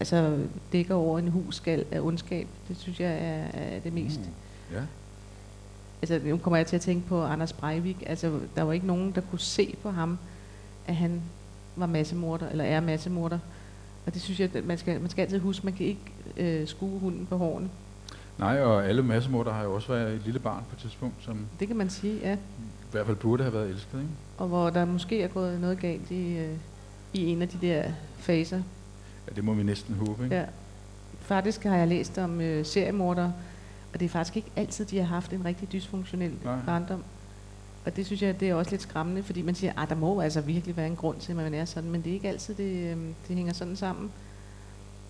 [0.00, 0.38] altså,
[0.72, 2.46] dækker over en husskal af ondskab.
[2.68, 4.20] Det synes jeg er, er det mest.
[4.20, 4.74] Mm.
[4.74, 4.82] Ja.
[6.02, 8.02] Altså nu kommer jeg til at tænke på Anders Breivik.
[8.06, 10.18] Altså der var ikke nogen, der kunne se på ham,
[10.86, 11.22] at han
[11.76, 13.38] var massemorder, eller er massemorder.
[14.06, 16.68] Og det synes jeg, at man skal, man skal altid huske, man kan ikke øh,
[16.68, 17.68] skue hunden på hårene.
[18.38, 21.46] Nej, og alle massemorder har jo også været et lille barn på et tidspunkt, som
[21.60, 22.34] Det kan man sige, ja.
[22.34, 23.98] i hvert fald burde have været elsket.
[23.98, 24.10] Ikke?
[24.38, 26.56] Og hvor der måske er gået noget galt i, øh,
[27.12, 27.84] i en af de der
[28.18, 28.62] faser.
[29.28, 30.24] Ja, det må vi næsten håbe.
[30.24, 30.36] Ikke?
[30.36, 30.44] Ja.
[31.20, 33.32] Faktisk har jeg læst om øh, seriemordere,
[33.92, 36.56] og det er faktisk ikke altid, de har haft en rigtig dysfunktionel Nej.
[36.66, 37.04] barndom.
[37.86, 40.20] Og det synes jeg, det er også lidt skræmmende, fordi man siger, at der må
[40.20, 42.54] altså virkelig være en grund til, at man er sådan, men det er ikke altid,
[42.54, 42.96] det, øh,
[43.28, 44.10] det hænger sådan sammen.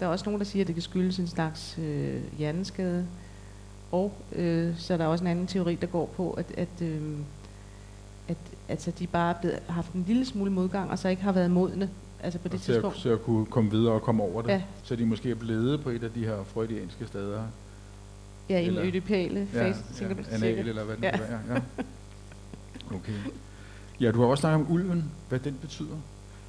[0.00, 3.06] Der er også nogen, der siger, at det kan skyldes en slags øh, hjerneskade.
[3.92, 7.00] Og øh, så er der også en anden teori, der går på, at, at, øh,
[8.28, 8.36] at
[8.68, 11.32] altså, de bare er blevet, har haft en lille smule modgang, og så ikke har
[11.32, 11.90] været modne
[12.22, 12.96] altså på det til at, tidspunkt.
[12.96, 14.48] til at kunne komme videre og komme over det.
[14.48, 14.62] Ja.
[14.82, 17.42] Så de måske er blevet på et af de her freudianske steder.
[18.48, 21.10] Ja, i en ødipale Ja, fase, du ja, anal eller hvad det Ja.
[21.16, 21.18] ja.
[21.18, 21.40] være.
[21.48, 21.82] Ja.
[22.96, 23.12] Okay.
[24.00, 25.96] Ja, du har også snakket om ulven, hvad den betyder.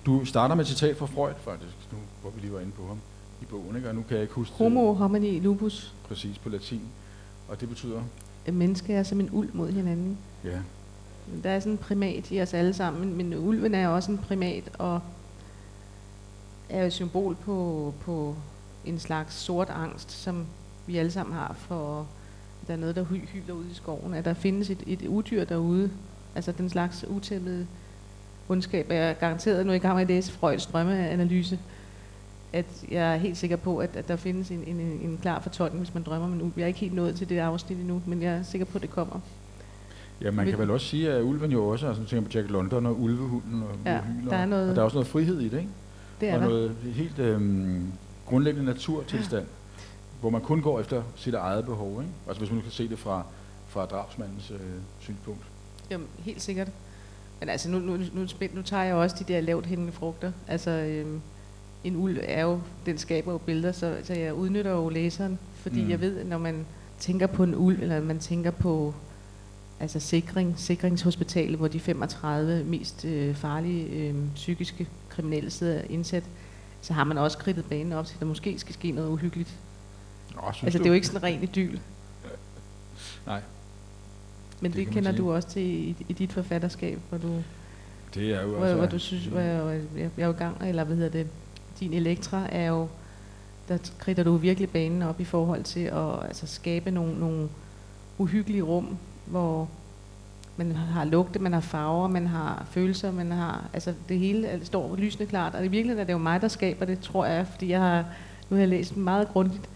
[0.06, 2.88] Du starter med et citat fra Freud, faktisk, nu, hvor vi lige var inde på
[2.88, 3.00] ham
[3.42, 3.90] i bogen, ikke?
[3.90, 5.94] og nu kan jeg ikke huske Homo homini lupus.
[6.08, 6.82] præcis på latin.
[7.50, 8.02] Og det betyder,
[8.46, 10.18] Et menneske er som en uld mod hinanden.
[10.44, 10.60] ja,
[11.44, 14.64] Der er sådan en primat i os alle sammen, men ulven er også en primat,
[14.78, 15.00] og
[16.70, 18.36] er jo et symbol på, på
[18.86, 20.46] en slags sort angst, som
[20.88, 22.00] vi alle sammen har for,
[22.62, 25.08] at der er noget, der hy- hyler ude i skoven, at der findes et, et
[25.08, 25.92] udyr derude,
[26.36, 27.68] altså den slags utæmmede
[28.50, 28.90] ondskab.
[28.90, 31.60] Jeg er garanteret nu i gang med at læse Freuds drømmeanalyse,
[32.54, 35.84] at jeg er helt sikker på, at, at der findes en, en, en klar fortolkning,
[35.84, 36.52] hvis man drømmer om en ulv.
[36.58, 38.82] Jeg er ikke helt nået til det afsnit endnu, men jeg er sikker på, at
[38.82, 39.20] det kommer.
[40.22, 42.50] ja man kan Vil- vel også sige, at ulven jo også, altså tænker på Jack
[42.50, 45.40] London og ulvehunden og Ja, uhyler, der er noget- og der er også noget frihed
[45.40, 45.70] i det, ikke?
[46.22, 46.48] Det er og der.
[46.48, 47.92] noget helt øhm,
[48.26, 49.46] grundlæggende naturtilstand,
[50.22, 52.14] hvor man kun går efter sit eget behov, ikke?
[52.28, 53.24] Altså hvis man kan se det fra,
[53.68, 54.60] fra drabsmandens øh,
[55.00, 55.42] synspunkt.
[55.92, 56.68] Jamen, helt sikkert.
[57.40, 60.32] Men altså, nu, nu, nu, nu tager jeg også de der lavt hængende frugter.
[60.48, 61.22] Altså, øhm,
[61.84, 65.84] en uld er jo, den skaber jo billeder, så, så jeg udnytter jo læseren, fordi
[65.84, 65.90] Mm.
[65.90, 66.66] jeg ved, når man
[67.00, 68.94] tænker på en uld, eller man tænker på
[69.80, 76.24] altså sikring, sikringshospitalet, hvor de 35 mest øh, farlige øh, psykiske kriminelle sidder indsat,
[76.82, 79.56] så har man også kridtet banen op til, at der måske skal ske noget uhyggeligt.
[80.36, 81.78] Nå, Altså, det er jo ikke sådan ren idyl.
[83.28, 83.42] Nej,
[84.62, 87.44] Men Det det, kender du også til i, i dit forfatterskab, hvor du
[88.14, 88.76] det er jo hvor, altså...
[88.78, 91.28] hvor du synes, hvor jeg, jeg, jeg er jo i gang, eller hvad hedder det,
[91.80, 92.88] din Elektra er jo,
[93.68, 97.50] der kridter du virkelig banen op i forhold til at altså, skabe nogle, nogle
[98.18, 99.70] uhyggelige rum, hvor
[100.58, 104.96] man har lugte, man har farver, man har følelser, man har, altså det hele står
[104.96, 107.70] lysende klart, og i virkeligheden er det jo mig, der skaber det, tror jeg, fordi
[107.70, 108.06] jeg har,
[108.50, 109.70] nu har jeg læst meget grundigt,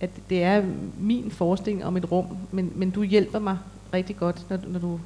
[0.00, 0.64] at det er
[0.98, 3.58] min forestilling om et rum, men, men du hjælper mig
[3.94, 5.00] rigtig godt, når, når du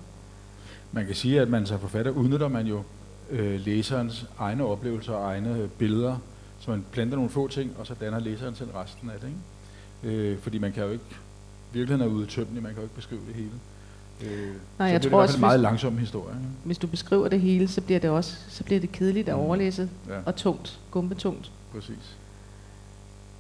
[0.93, 2.83] Man kan sige, at man som forfatter udnytter man jo
[3.31, 6.17] øh, læserens egne oplevelser og egne billeder,
[6.61, 9.29] så man planter nogle få ting, og så danner læseren selv resten af det.
[9.29, 10.17] Ikke?
[10.17, 11.05] Øh, fordi man kan jo ikke,
[11.73, 13.51] virkeligheden er udtømmelig, man kan jo ikke beskrive det hele.
[14.23, 16.35] Øh, Nej, så jeg det er tror hvert også, en meget langsom historie.
[16.37, 16.47] Ikke?
[16.65, 19.41] hvis du beskriver det hele, så bliver det også så bliver det kedeligt at Mm.
[19.41, 21.53] overlæse Ja, og tungt, gumbetungt.
[21.73, 22.17] præcis.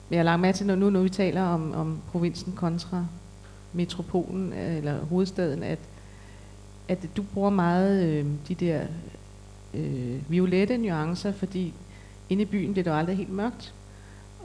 [0.09, 3.07] Men jeg har lagt mærke til, når nu, når vi taler om, om provinsen kontra
[3.73, 5.79] metropolen øh, eller hovedstaden, at,
[6.89, 8.81] at du bruger meget øh, de der
[9.77, 11.75] øh, violette nuancer, fordi
[12.31, 13.75] inde i byen bliver det jo aldrig helt mørkt.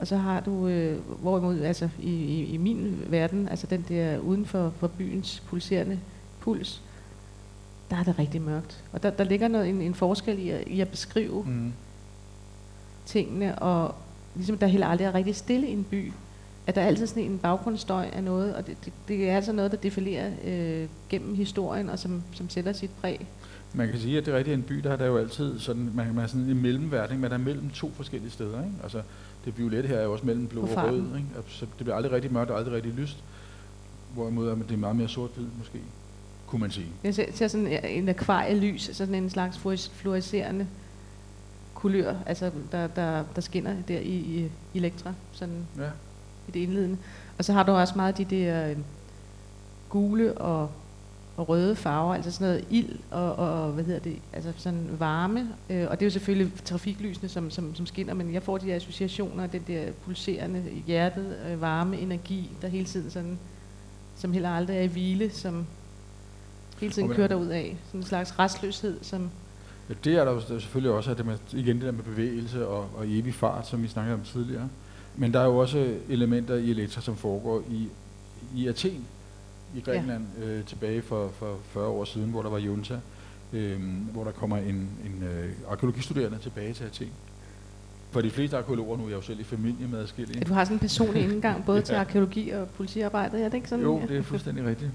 [0.00, 4.18] Og så har du, øh, hvorimod altså i, i, i min verden, altså den der
[4.18, 5.98] uden for, for byens pulserende
[6.40, 6.82] puls,
[7.90, 8.84] der er det rigtig mørkt.
[8.92, 11.72] Og der, der ligger noget, en, en forskel i at, i at beskrive Mm.
[13.06, 13.94] tingene, og
[14.34, 16.12] ligesom der heller aldrig er rigtig stille i en by,
[16.66, 19.52] at der er altid sådan en baggrundsstøj af noget, og det, det, det er altså
[19.52, 23.26] noget, der defilerer øh, gennem historien, og som, som sætter sit præg.
[23.74, 25.90] Man kan sige, at det er rigtigt, en by, der er der jo altid sådan,
[25.94, 27.22] man, man er sådan en mellemverden, ikke?
[27.22, 28.58] man er mellem to forskellige steder.
[28.64, 28.74] Ikke?
[28.82, 29.02] Altså,
[29.44, 31.28] det violette her er jo også mellem blå og rød, ikke?
[31.36, 33.24] Og så det bliver aldrig rigtig mørkt og aldrig rigtig lyst.
[34.14, 35.78] Hvorimod at det er meget mere sort-hvid, måske,
[36.46, 36.86] kunne man sige.
[37.04, 39.58] Jeg ser, ser sådan en akvarielys, sådan en slags
[39.92, 40.66] fluorescerende
[41.74, 45.90] kulør, altså der, der, der skinner der i, i Elektra, sådan Ja.
[46.48, 46.96] i det indledende.
[47.38, 48.76] Og så har du også meget de der øh,
[49.88, 50.70] gule og,
[51.36, 55.48] og røde farver, altså sådan noget ild og, og hvad hedder det, altså sådan varme.
[55.70, 58.66] Øh, og det er jo selvfølgelig trafiklysene, som, som, som skinner, men jeg får de
[58.66, 63.38] der associationer den der pulserende hjertet, øh, varme energi, der hele tiden sådan,
[64.16, 65.66] som heller aldrig er i hvile, som
[66.80, 67.76] hele tiden kører derud af.
[67.86, 69.30] Sådan en slags restløshed, som
[69.90, 72.66] Ja, det er der jo selvfølgelig også, at det med, igen det der med bevægelse
[72.66, 74.68] og, og evig fart, som vi snakkede om tidligere.
[75.16, 77.88] Men der er jo også elementer i Elektra, som foregår i,
[78.54, 79.06] i Athen,
[79.74, 80.46] i Grækenland, ja.
[80.46, 83.00] øh, tilbage for, for 40 år siden, hvor der var junta,
[83.52, 83.80] øh,
[84.12, 87.08] hvor der kommer en, en øh, arkeologistuderende tilbage til Athen.
[88.10, 90.44] For de fleste arkeologer, nu er jeg jo selv i familie med adskillige.
[90.44, 91.84] du har sådan en personlig indgang, både Ja.
[91.84, 93.40] til arkeologi og politiarbejde.
[93.40, 93.84] Er det ikke sådan?
[93.84, 94.90] Jo, det er fuldstændig rigtigt.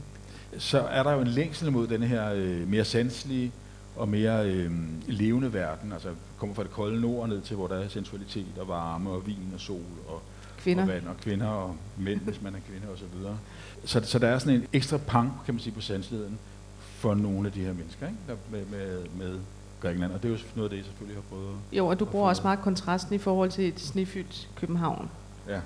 [0.58, 3.52] Så er der jo en længsel mod denne her øh, mere sanselige
[3.96, 4.72] og mere øh,
[5.08, 5.92] levende verden.
[5.94, 9.28] Altså kommer fra det kolde nord ned til, hvor der er sensualitet og varme og
[9.28, 10.22] vin og sol og,
[10.66, 10.84] Kvinder.
[10.84, 13.38] og vand og kvinder og mænd, hvis man er kvinde og så videre.
[13.86, 16.40] Så, så der er sådan en ekstra pang, kan man sige, på sanseligheden
[16.82, 18.20] for nogle af de her mennesker ikke?
[18.28, 19.40] Der, med, med, med
[19.82, 20.12] Grækenland.
[20.12, 21.56] Og det er jo noget af det, I selvfølgelig har prøvet.
[21.72, 25.10] Jo, og du bruger også meget kontrasten i forhold til et snefyldt København.
[25.48, 25.60] Ja.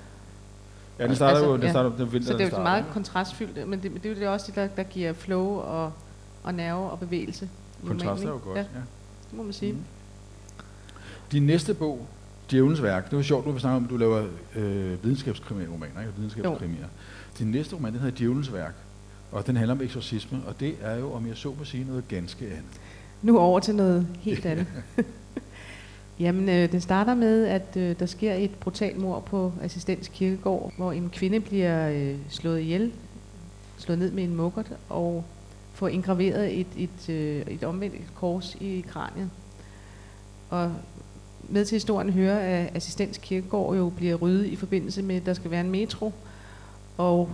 [0.98, 1.70] Ja, den starter Altså, jo, den ja.
[1.70, 4.20] starter, den vinter, Så det er jo starter, meget kontrastfyldt, men det, det er jo
[4.20, 5.92] det også det, der, der giver flow og,
[6.42, 7.48] og nerve og bevægelse.
[7.86, 8.80] Kontrast er jo godt, Ja, ja.
[9.30, 9.72] det må man sige.
[9.72, 9.84] Mm.
[11.32, 12.06] Din næste bog,
[12.50, 14.24] Djævelens Værk, det var sjovt, nu vi snakker om, at du laver
[14.56, 16.12] øh, videnskabskrimier-romaner, ikke?
[16.16, 16.86] Videnskabskrimier.
[17.38, 18.74] Din næste roman, den hedder Djævelens Værk,
[19.32, 22.08] og den handler om eksorcisme, og det er jo, om jeg så må sige, noget
[22.08, 22.80] ganske andet.
[23.22, 24.66] Nu over til noget helt andet.
[26.20, 30.72] Jamen, øh, det starter med, at øh, der sker et brutalt mord på Assistens Kirkegård,
[30.76, 32.92] hvor en kvinde bliver øh, slået ihjel,
[33.78, 35.24] slået ned med en mukkert, og
[35.74, 39.30] får indgraveret et, et, øh, et omvendt kors i kraniet.
[40.50, 40.72] Og
[41.50, 45.34] med til historien hører, at Assistens Kirkegård jo bliver ryddet i forbindelse med, at der
[45.34, 46.12] skal være en metro,
[46.96, 47.28] og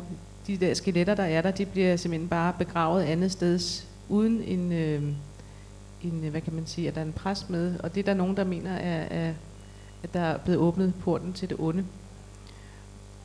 [0.46, 4.72] de der skeletter, der er der, de bliver simpelthen bare begravet andet sted, uden en...
[4.72, 5.02] Øh,
[6.02, 8.04] en, øh, hvad kan man sige, at der er en præst med, og det er
[8.04, 9.32] der nogen, der mener, er, er,
[10.02, 11.84] at der er blevet åbnet porten til det onde.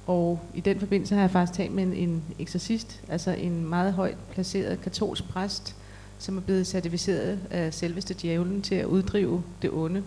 [0.07, 3.93] Og i den forbindelse har jeg faktisk talt med en, en eksorcist, altså en meget
[3.93, 5.75] højt placeret katolsk præst,
[6.19, 10.03] som er blevet certificeret af selveste djævlen til at uddrive det onde.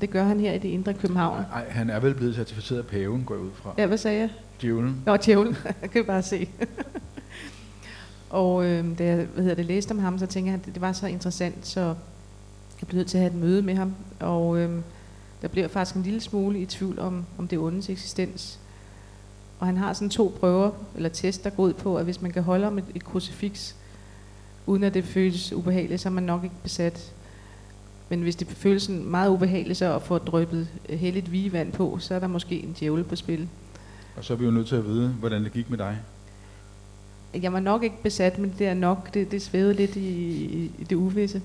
[0.00, 1.42] Det gør han her i det indre København.
[1.50, 3.74] Nej, han er vel blevet certificeret af paven, går jeg ud fra.
[3.78, 4.30] Ja, hvad sagde jeg?
[4.62, 5.02] Djævlen.
[5.06, 5.56] Nå, djævlen.
[5.82, 6.48] jeg kan bare se.
[8.30, 10.80] og øh, da jeg hvad hedder det, læste om ham, så tænkte jeg, at det
[10.80, 11.80] var så interessant, så
[12.80, 13.94] jeg blev nødt til at have et møde med ham.
[14.20, 14.70] Og øh,
[15.42, 18.58] der blev jeg faktisk en lille smule i tvivl om, om det ondes eksistens.
[19.58, 22.30] Og han har sådan to prøver, eller test, der går ud på, at hvis man
[22.30, 23.76] kan holde om et, et krucifiks,
[24.66, 27.12] uden at det føles ubehageligt, så er man nok ikke besat.
[28.08, 31.98] Men hvis det føles sådan meget ubehageligt så at få drøbet øh, helligt vigevand på,
[31.98, 33.48] så er der måske en djævel på spil.
[34.16, 35.98] Og så er vi jo nødt til at vide, hvordan det gik med dig.
[37.42, 40.08] Jeg var nok ikke besat, men det er nok, det, det svævede lidt i,
[40.44, 41.42] i, i det uvisse.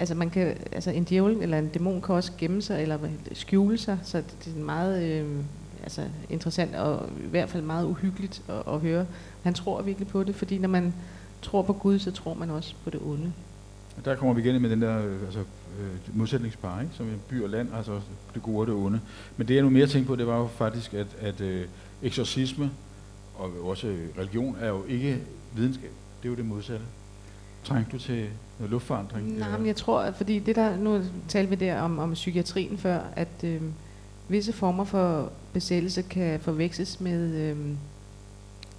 [0.00, 2.98] Altså, man kan, altså en djævel eller en dæmon kan også gemme sig eller
[3.32, 5.26] skjule sig, så det, det er meget øh,
[5.82, 9.06] altså, interessant og i hvert fald meget uhyggeligt at, at høre.
[9.42, 10.94] Han tror virkelig på det, fordi når man
[11.42, 13.32] tror på Gud, så tror man også på det onde.
[14.04, 16.92] Der kommer vi igen med den der øh, altså, øh, modsætningspar, ikke?
[16.94, 18.00] som er by og land, altså
[18.34, 19.00] det gode og det onde.
[19.36, 21.66] Men det jeg nu mere tænkte på, det var jo faktisk, at, at øh,
[22.02, 22.70] eksorcisme
[23.34, 25.18] og også øh, religion er jo ikke
[25.54, 25.90] videnskab.
[26.22, 26.84] Det er jo det modsatte.
[27.64, 28.28] Trængte du til
[28.58, 29.38] noget luftforandring?
[29.38, 33.00] Nej, men jeg tror, fordi det der, nu talte vi der om, om psykiatrien før,
[33.16, 33.60] at øh,
[34.28, 37.56] visse former for besættelse kan forveksles med, øh,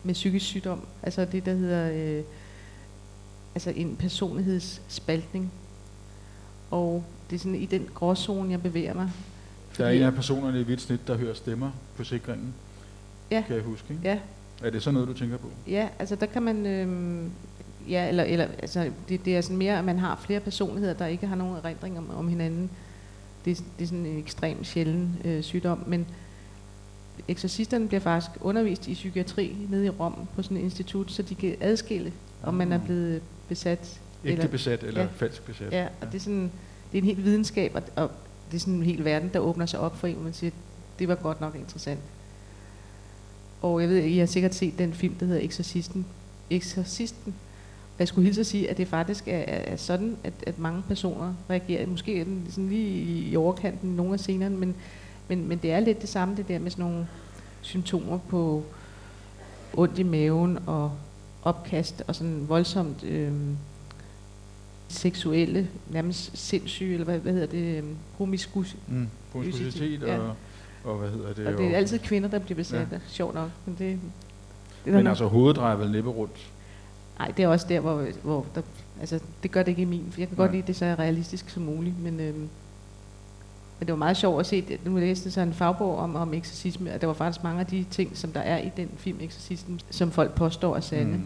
[0.04, 0.82] med psykisk sygdom.
[1.04, 2.24] Altså det, der hedder øh,
[3.56, 5.52] altså en personlighedsspaltning.
[6.72, 9.12] Og det er sådan i den gråzone, jeg bevæger mig.
[9.78, 12.54] Der er en af personerne i hvidt snit, der hører stemmer på sikringen.
[13.32, 13.44] Ja.
[13.48, 14.02] Kan jeg huske, ikke?
[14.04, 14.20] Ja,
[14.64, 15.50] Er det så noget, du tænker på?
[15.68, 17.32] Ja, altså der kan man, øhm,
[17.90, 21.06] ja, eller, eller altså, det, det er sådan mere, at man har flere personligheder, der
[21.06, 22.70] ikke har nogen erindring om, om hinanden.
[23.46, 26.06] Det, det er sådan en ekstrem sjælden øh, sygdom, men
[27.28, 31.36] eksorcisterne bliver faktisk undervist i psykiatri nede i Rom på sådan et institut, så de
[31.36, 32.14] kan adskille,
[32.46, 34.00] om man er blevet besat.
[34.26, 35.08] Ægte eller, besat eller Ja.
[35.16, 35.72] falsk besat?
[35.72, 36.52] ja, og det er sådan,
[36.92, 38.12] det er en helt videnskab, og, og
[38.52, 40.52] det er sådan en hel verden, der åbner sig op for en, og man siger,
[41.00, 42.00] det var godt nok interessant.
[43.62, 46.06] Og jeg ved, I har sikkert set den film, der hedder Exorcisten.
[46.50, 47.36] Exorcisten.
[48.00, 51.34] Jeg skulle hilse at sige, at det faktisk er, er, sådan, at, at mange personer
[51.50, 51.88] reagerer.
[51.88, 54.76] Måske er den sådan lige i, overkanten nogle af scenerne, men,
[55.28, 57.08] men, men det er lidt det samme, det der med sådan nogle
[57.62, 58.64] symptomer på
[59.74, 60.92] ondt i maven og
[61.46, 63.32] opkast og sådan voldsomt øh,
[64.88, 67.84] seksuelle, nærmest sindssyge, eller hvad, hvad hedder det, øh,
[68.18, 68.76] promiskus.
[68.88, 69.08] Mm.
[69.32, 70.18] Promiskuitet Ja.
[70.20, 70.36] og,
[70.84, 71.48] og hvad hedder det?
[71.48, 72.98] Og det er altid kvinder, der bliver besat, ja.
[73.08, 73.50] sjovt nok.
[73.66, 74.00] Men, det,
[74.86, 76.52] det Men altså hovedet drejer vel næppe rundt.
[77.20, 78.62] Nej, det er også der, hvor, hvor der,
[79.00, 80.08] altså, det gør det ikke i min.
[80.12, 80.52] For jeg kan godt Nej.
[80.56, 82.50] lide, at det så er realistisk som muligt, men, øhm,
[83.80, 84.80] men det var meget sjovt at se, det.
[84.86, 87.66] nu læste jeg så en fagbog om, om eksorcisme, og der var faktisk mange af
[87.66, 91.12] de ting, som der er i den film Eksorcisten, som folk påstår er sande.
[91.18, 91.24] Mm.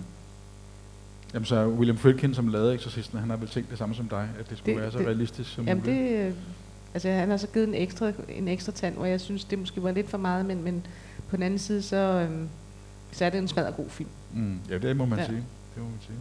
[1.34, 4.30] Jamen så William Friedkin, som lavede Exorcisten, han har vel tænkt det samme som dig,
[4.40, 6.12] at det skulle Det- være så det- realistisk som Jamen muligt.
[6.12, 6.34] det, øh,
[6.94, 9.84] altså han har så givet en ekstra, en ekstra tand, hvor jeg synes, det måske
[9.84, 10.86] var lidt for meget, men, men
[11.30, 12.50] på den anden side, så, øhm,
[13.12, 14.10] så er det en smadret god film.
[14.34, 14.60] Mm.
[14.70, 15.24] Ja, det må man Ja.
[15.24, 15.30] ja.
[15.30, 15.44] sige.
[15.76, 16.18] Det må man sige.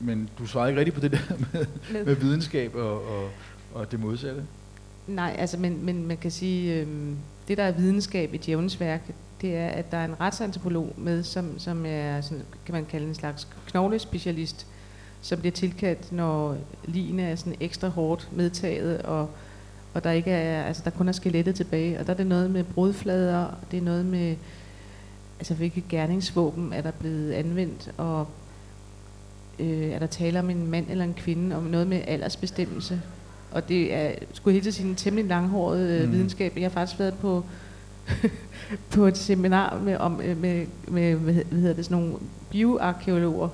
[0.00, 1.18] Men du svarede ikke rigtigt på det der
[1.52, 3.28] med, Med- med videnskab og, og,
[3.74, 4.42] og det modsatte.
[5.06, 6.86] Nej, altså, men, men man kan sige, øh,
[7.48, 11.22] det der er videnskab i djævnens værk, det er, at der er en retsantropolog med,
[11.22, 14.66] som, som er, sådan, kan man kalde en slags knoglespecialist,
[15.22, 19.30] som bliver tilkaldt, når ligene er sådan ekstra hårdt medtaget, og,
[19.94, 22.50] og der ikke er, altså der kun er skelettet tilbage, og der er det noget
[22.50, 24.36] med brudflader, det er noget med,
[25.38, 28.26] altså hvilke gerningsvåben er der blevet anvendt, og
[29.58, 33.00] øh, er der tale om en mand eller en kvinde, om noget med aldersbestemmelse,
[33.54, 36.12] og det er, skulle helt sige, en temmelig langhåret øh, Mm.
[36.12, 36.52] videnskab.
[36.56, 37.44] Jeg har faktisk været på,
[38.94, 42.14] på et seminar med, om, øh, med, med hvad hed- hvad hedder det, sådan nogle
[42.50, 43.48] bioarkeologer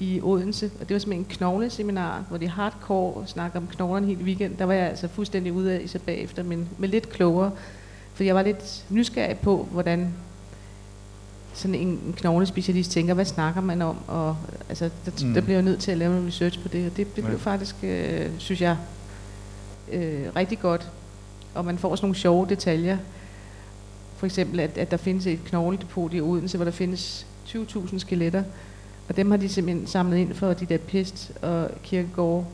[0.00, 4.24] i Odense, og det var simpelthen en knogleseminar, hvor de hardcore snakker om knoglerne hele
[4.24, 4.56] weekend.
[4.56, 7.50] Der var jeg altså fuldstændig ude af i så bagefter, men med lidt klogere,
[8.14, 10.08] for jeg var lidt nysgerrig på, hvordan
[11.54, 14.36] sådan en, en knoglespecialist tænker, hvad snakker man om, og
[14.68, 15.34] altså, der, mm.
[15.34, 17.38] der bliver jeg nødt til at lave en research på det, og det, det blev
[17.38, 18.76] faktisk, øh, synes jeg,
[19.92, 20.90] øh, rigtig godt,
[21.54, 22.98] og man får sådan nogle sjove detaljer,
[24.16, 28.42] for eksempel, at, at der findes et knogledepot i Odense, hvor der findes 20.000 skeletter,
[29.08, 32.46] og dem har de simpelthen samlet ind for de der pest og kirkegårde.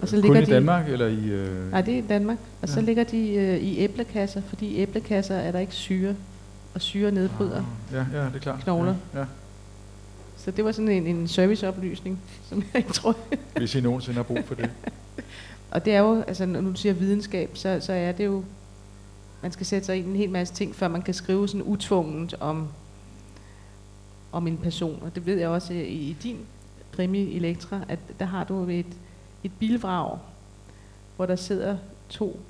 [0.00, 1.24] Og så Kun ligger i de, Danmark, eller i...
[1.24, 1.70] Øh...
[1.70, 2.38] Nej, det er i Danmark.
[2.62, 2.74] Og ja.
[2.74, 6.14] så ligger de øh, i æblekasser, fordi i æblekasser er der ikke syre,
[6.74, 8.60] og syre nedbryder ah, ja, ja, det er klart.
[8.60, 8.94] knogler.
[9.14, 9.24] Ja, ja.
[10.36, 13.16] Så det var sådan en, en serviceoplysning, som jeg ikke tror...
[13.56, 14.70] Hvis I nogensinde har brug for det.
[15.70, 18.44] og det er jo, altså når du siger videnskab, så, så er det jo...
[19.42, 21.62] Man skal sætte sig ind i en hel masse ting, før man kan skrive sådan
[21.62, 22.68] utvunget om
[24.32, 24.98] om en person.
[25.02, 26.38] Og det ved jeg også i, i din
[26.92, 28.86] krimi Elektra, at der har du et,
[29.44, 30.18] et bilvrag,
[31.16, 31.76] hvor der sidder
[32.08, 32.40] to,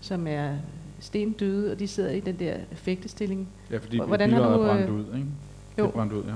[0.00, 0.56] som er
[1.00, 3.48] stendøde, og de sidder i den der fægtestilling.
[3.70, 5.26] Ja, fordi Hvordan har du, er brændt ud, ikke?
[5.78, 5.84] Jo.
[5.84, 6.34] Det er brændt ud, ja.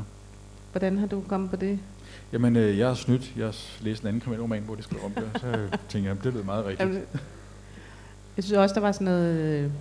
[0.72, 1.78] Hvordan har du kommet på det?
[2.32, 3.32] Jamen, øh, jeg har snydt.
[3.36, 5.30] Jeg har læst en anden kriminalroman, hvor det skal om det.
[5.40, 6.88] Så tænker jeg, det lyder meget rigtigt.
[6.88, 7.02] Jamen,
[8.36, 9.72] jeg synes også, der var sådan noget,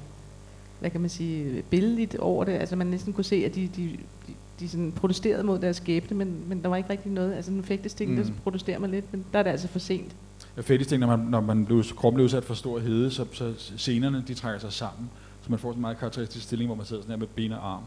[0.80, 2.52] hvad kan man sige, billedligt over det.
[2.52, 6.18] Altså man næsten kunne se, at de, de, de de sådan protesterede mod deres skæbne,
[6.18, 7.34] men, men der var ikke rigtig noget.
[7.34, 8.24] Altså den fægtesting, mm.
[8.24, 10.16] der protesterer man lidt, men der er det altså for sent.
[10.58, 13.54] Ja, fægtesting, når man, når man blev, kroppen blev udsat for stor hede, så, så
[13.78, 15.10] scenerne, de trækker sig sammen.
[15.42, 17.52] Så man får sådan en meget karakteristisk stilling, hvor man sidder sådan her med ben
[17.52, 17.84] og arm.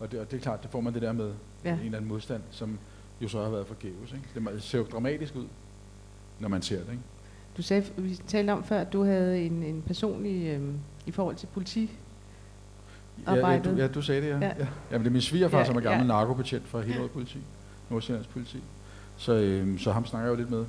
[0.00, 1.30] Og det, og det er klart, det får man det der med
[1.64, 1.72] ja.
[1.72, 2.78] en eller anden modstand, som
[3.22, 4.12] jo så har været forgæves.
[4.12, 4.50] Ikke?
[4.50, 5.46] Det ser jo dramatisk ud,
[6.40, 6.90] når man ser det.
[6.90, 7.02] Ikke?
[7.56, 10.62] Du sagde, vi talte om før, at du havde en, en personlig, øh,
[11.06, 11.90] i forhold til politi,
[13.26, 14.38] Ja, ja, du, ja, du sagde det, ja.
[14.38, 14.46] ja.
[14.58, 14.66] ja.
[14.90, 16.06] Jamen, det er min svigerfar, ja, som er gammel ja.
[16.06, 17.38] narkobetjent fra Hillerød politi,
[17.90, 18.62] Nordsjællands politi.
[19.16, 20.64] Så, øhm, så ham snakker jeg jo lidt med.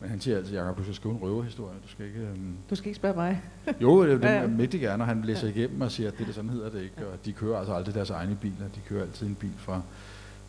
[0.00, 1.76] Men han siger altid, Jacob, du skal skrive en røverhistorie.
[1.84, 2.20] Du skal ikke...
[2.20, 2.56] Øhm...
[2.70, 3.42] Du skal ikke spørge mig.
[3.80, 4.46] jo, det, det ja, ja.
[4.46, 5.54] mægtig gerne, og han læser ja.
[5.54, 7.06] igennem og siger, at det, det sådan hedder det ikke.
[7.12, 8.68] Og de kører altså aldrig deres egne biler.
[8.74, 9.82] De kører altid en bil fra,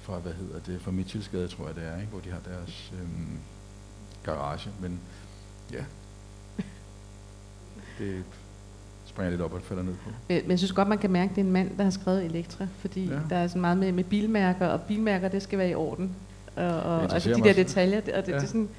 [0.02, 2.10] fra hvad hedder det, fra Midtjylsgade, tror jeg det er, ikke?
[2.10, 3.40] hvor de har deres øhm,
[4.24, 4.70] garage.
[4.82, 5.00] Men
[5.72, 5.84] ja,
[8.00, 8.24] det,
[9.12, 10.10] springer lidt op og falder ned på.
[10.28, 12.26] Men jeg synes godt, man kan mærke, at det er en mand, der har skrevet
[12.26, 13.20] Elektra, fordi ja.
[13.30, 16.16] der er så meget med, med bilmærker, og bilmærker, det skal være i orden.
[16.56, 18.38] Og, og altså de der detaljer, og det, ja.
[18.38, 18.70] det, er sådan,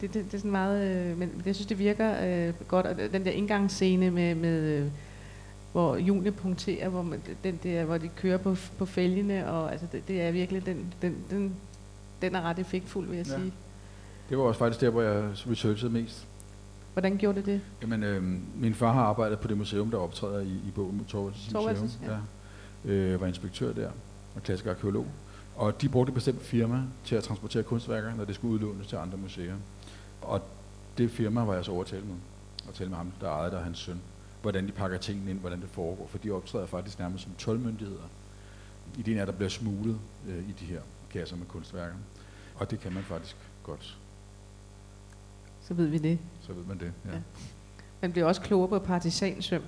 [0.00, 2.96] det, det, det er sådan meget, øh, men jeg synes, det virker øh, godt, og
[3.12, 4.86] den der indgangsscene med, med øh,
[5.72, 9.86] hvor Julie punkterer, hvor, man, den der, hvor de kører på, på fælgene, og altså
[9.92, 11.54] det, det er virkelig, den, den, den,
[12.22, 13.36] den er ret effektfuld, vil jeg ja.
[13.38, 13.52] sige.
[14.28, 16.26] Det var også faktisk der, hvor jeg researchede mest.
[16.92, 17.60] Hvordan gjorde det det?
[17.82, 18.22] Jamen, øh,
[18.56, 21.90] min far har arbejdet på det museum, der optræder i, i bogen Torvaldsens Museum.
[22.02, 22.18] Ja.
[22.84, 22.92] Ja.
[22.92, 23.90] Øh, var inspektør der
[24.34, 25.06] og klassisk arkeolog.
[25.56, 28.96] Og de brugte et bestemt firma til at transportere kunstværker, når det skulle udlånes til
[28.96, 29.54] andre museer.
[30.22, 30.40] Og
[30.98, 32.14] det firma var jeg så over at tale med.
[32.68, 34.00] Og tale med ham, der ejede der hans søn.
[34.42, 36.06] Hvordan de pakker tingene ind, hvordan det foregår.
[36.06, 38.08] For de optræder faktisk nærmest som 12 myndigheder.
[38.98, 39.98] Ideen er, at der bliver smuglet
[40.28, 41.96] øh, i de her kasser med kunstværker.
[42.54, 43.98] Og det kan man faktisk godt
[45.68, 46.18] så ved vi det.
[46.40, 47.10] Så ved man det, ja.
[47.12, 47.20] ja.
[48.00, 49.62] Man bliver også klogere på partisansøm.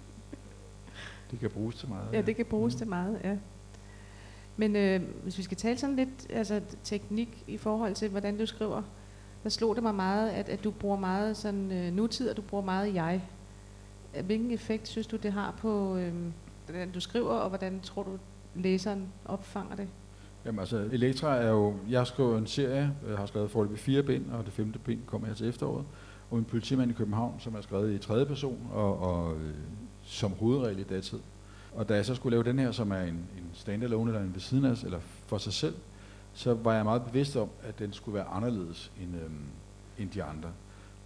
[1.30, 2.12] det kan bruges til meget.
[2.12, 2.78] Ja, det kan bruges mm.
[2.78, 3.36] til meget, ja.
[4.56, 8.46] Men øh, hvis vi skal tale sådan lidt altså, teknik i forhold til, hvordan du
[8.46, 8.82] skriver,
[9.42, 12.42] der slog det mig meget, at, at du bruger meget sådan, øh, nutid, og du
[12.42, 13.22] bruger meget jeg.
[14.24, 16.12] Hvilken effekt synes du, det har på, øh,
[16.66, 18.18] hvordan du skriver, og hvordan tror du,
[18.54, 19.88] læseren opfanger det?
[20.44, 24.30] Jamen altså, Elektra er jo, jeg skriver en serie, jeg har skrevet forløbig fire bind,
[24.30, 25.86] og det femte bind kommer her til efteråret,
[26.30, 29.54] og en politimand i København, som er skrevet i tredje person, og, og øh,
[30.02, 31.18] som hovedregel i datid.
[31.74, 34.34] Og da jeg så skulle lave den her, som er en, en standalone eller en
[34.34, 35.74] ved siden af, eller for sig selv,
[36.34, 39.44] så var jeg meget bevidst om, at den skulle være anderledes end, øhm,
[39.98, 40.48] end de andre.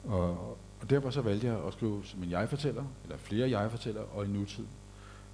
[0.05, 4.25] Og, og derfor så valgte jeg at skrive som en jeg-fortæller, eller flere jeg-fortæller, og
[4.25, 4.64] i nutid.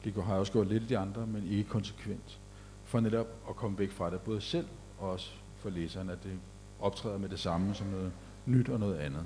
[0.04, 2.40] Det har jeg også gjort lidt i de andre, men ikke konsekvent
[2.84, 4.66] for netop at komme væk fra det, både selv
[4.98, 6.38] og også for læseren, at det
[6.80, 8.12] optræder med det samme som noget
[8.46, 9.24] nyt og noget andet.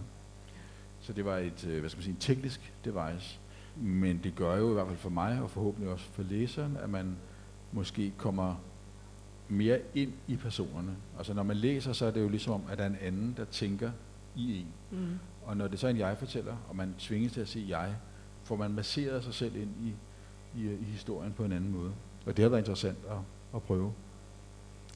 [1.00, 3.38] Så det var et, øh, hvad skal man sige, en teknisk device,
[3.76, 6.90] men det gør jo i hvert fald for mig, og forhåbentlig også for læseren, at
[6.90, 7.16] man
[7.72, 8.54] måske kommer
[9.48, 10.96] mere ind i personerne.
[11.18, 13.34] Altså når man læser, så er det jo ligesom om, at der er en anden,
[13.36, 13.90] der tænker
[14.36, 14.66] i en.
[14.90, 15.18] Mm.
[15.50, 17.94] Og når det så er en jeg-fortæller, og man tvinges til at sige jeg,
[18.44, 19.94] får man masseret sig selv ind i,
[20.60, 21.92] i, i historien på en anden måde.
[22.26, 23.16] Og det har været interessant at,
[23.54, 23.92] at prøve.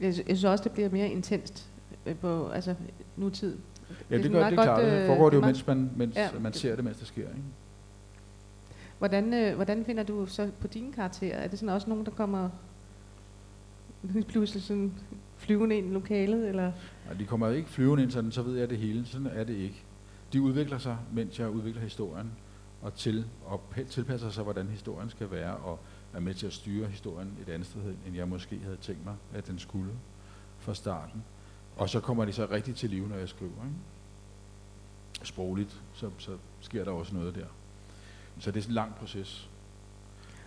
[0.00, 1.70] Jeg, jeg synes også, det bliver mere intenst
[2.06, 2.74] øh, på altså,
[3.16, 3.58] nutid.
[4.10, 4.84] Ja, det, det gør det, klart.
[4.84, 7.28] Øh, foregår det jo, mens man, mens ja, man ser det, mens det sker.
[7.28, 7.42] Ikke?
[8.98, 11.36] Hvordan, øh, hvordan finder du så på dine karakterer?
[11.36, 12.50] Er det sådan også nogen, der kommer
[14.28, 14.92] pludselig sådan
[15.36, 16.72] flyvende ind i lokalet, eller?
[17.06, 19.06] Nej, de kommer ikke flyvende ind sådan, så ved jeg det hele.
[19.06, 19.84] Sådan er det ikke.
[20.34, 22.30] De udvikler sig, mens jeg udvikler historien,
[22.82, 23.60] og, til, og
[23.90, 25.78] tilpasser sig, hvordan historien skal være, og
[26.14, 29.14] er med til at styre historien et andet sted, end jeg måske havde tænkt mig,
[29.34, 29.92] at den skulle
[30.58, 31.24] fra starten.
[31.76, 33.52] Og så kommer de så rigtig til live, når jeg skriver.
[33.64, 33.76] Ikke?
[35.22, 36.30] Sprogligt, så, så
[36.60, 37.46] sker der også noget der.
[38.38, 39.48] Så det er sådan en lang proces.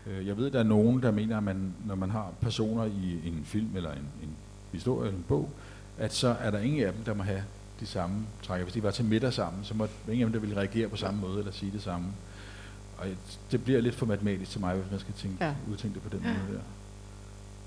[0.06, 2.84] Øh, jeg ved, at der er nogen, der mener, at man, når man har personer
[2.84, 4.36] i en film eller en, en
[4.72, 5.50] historie eller en bog,
[5.98, 7.44] at så er der ingen af dem, der må have
[7.80, 8.62] de samme træk.
[8.62, 10.96] Hvis de var til middag sammen, så må ingen af dem, der vil reagere på
[10.96, 12.08] samme måde eller sige det samme.
[12.98, 13.06] Og
[13.52, 15.54] det bliver lidt for matematisk til mig, hvis man skal tænke, ja.
[15.72, 16.64] udtænke det på den måde der.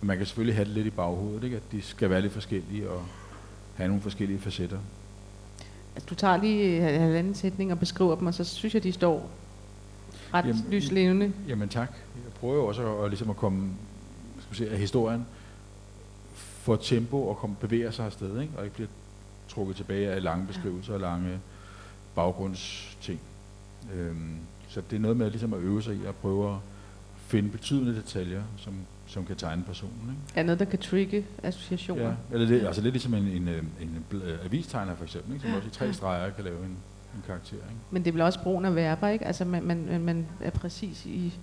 [0.00, 1.56] Men man kan selvfølgelig have det lidt i baghovedet, ikke?
[1.56, 3.02] at de skal være lidt forskellige og
[3.74, 4.78] have nogle forskellige facetter.
[6.11, 9.30] Du tager lige halvanden sætning og beskriver dem, og så synes jeg, de står
[10.34, 11.32] ret jamen, lyslevende.
[11.48, 11.88] Jamen tak.
[12.24, 13.70] Jeg prøver jo også at, at, ligesom at komme
[14.40, 15.26] skal sige, af historien,
[16.34, 18.52] få tempo og komme, bevæge sig afsted, ikke?
[18.56, 18.88] og ikke bliver
[19.51, 21.40] trukket tilbage af lange beskrivelser og lange
[22.14, 23.20] baggrundsting.
[23.94, 24.36] Øhm,
[24.68, 26.59] så det er noget med ligesom at øve sig i at prøve at
[27.30, 28.74] finde betydende detaljer, som,
[29.07, 30.01] som kan tegne personen.
[30.09, 30.40] Ikke?
[30.40, 32.05] Er noget, der kan trigge associationer?
[32.05, 35.46] Ja, eller det, altså lidt ligesom en, en, en, en avistegner for eksempel, ikke?
[35.46, 36.76] som også i tre streger kan lave en,
[37.14, 37.57] en karakter.
[37.57, 37.80] Ikke?
[37.90, 39.26] Men det er vel også brugen af verber, ikke?
[39.26, 41.38] Altså man, man, man er præcis i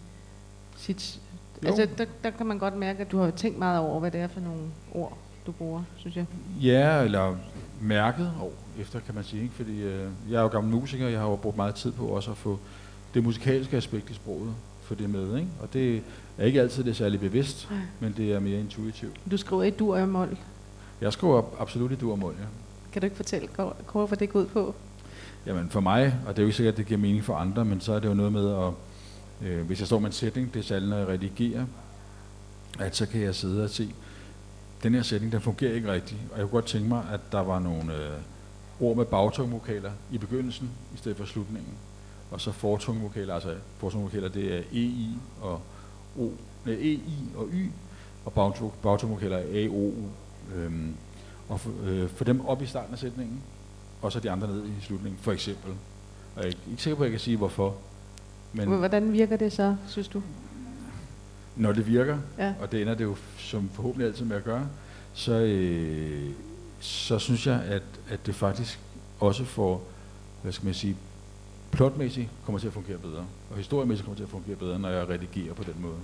[0.75, 1.19] sit...
[1.63, 1.67] Jo.
[1.67, 4.21] Altså der, der kan man godt mærke, at du har tænkt meget over, hvad det
[4.21, 4.61] er for nogle
[4.93, 5.17] ord,
[5.47, 6.25] du bruger, synes jeg.
[6.61, 7.35] Ja, eller
[7.81, 9.43] mærket år efter, kan man sige.
[9.43, 9.53] Ikke?
[9.55, 12.31] Fordi øh, jeg er jo gammel musiker, jeg har jo brugt meget tid på også
[12.31, 12.59] at få
[13.13, 15.37] det musikalske aspekt i sproget, for det med.
[15.37, 15.49] Ikke?
[15.59, 16.01] Og det
[16.37, 17.69] er ikke altid det er særlig bevidst,
[17.99, 19.31] men det er mere intuitivt.
[19.31, 20.37] Du skriver i dur og mål?
[21.01, 22.45] Jeg skriver absolut i dur og mål, ja.
[22.91, 23.47] Kan du ikke fortælle
[23.85, 24.75] kort, hvad det går ud på?
[25.45, 27.65] Jamen for mig, og det er jo ikke sikkert, at det giver mening for andre,
[27.65, 28.71] men så er det jo noget med at,
[29.47, 31.65] øh, hvis jeg står med en sætning, det er særligt, når jeg redigerer,
[32.79, 33.93] at så kan jeg sidde og se,
[34.83, 37.39] den her sætning, den fungerer ikke rigtigt, og jeg kunne godt tænke mig, at der
[37.39, 38.19] var nogle øh,
[38.79, 41.73] ord med bagtungvokaler i begyndelsen, i stedet for slutningen.
[42.31, 45.61] Og så fortungvokaler, altså fortungvokaler, det er EI og
[46.19, 46.29] O,
[46.65, 47.71] nej, EI og Y,
[48.25, 48.33] og
[48.83, 50.09] bagtungvokaler er A, O, U.
[50.55, 50.95] Øhm,
[51.49, 53.41] og for, øh, for dem op i starten af sætningen,
[54.01, 55.71] og så de andre ned i slutningen, for eksempel.
[56.35, 57.75] Og jeg er ikke sikker på, at jeg kan sige, hvorfor.
[58.53, 60.21] Men Hvordan virker det så, synes du?
[61.57, 62.53] Når det virker, ja.
[62.61, 64.67] og det ender det jo som forhåbentlig altid med at gøre,
[65.13, 66.31] så, øh,
[66.79, 68.79] så synes jeg, at, at det faktisk
[69.19, 69.83] også får,
[70.41, 70.97] hvad skal man sige,
[71.71, 75.09] plotmæssigt kommer til at fungere bedre, og historiemæssigt kommer til at fungere bedre, når jeg
[75.09, 75.97] redigerer på den måde.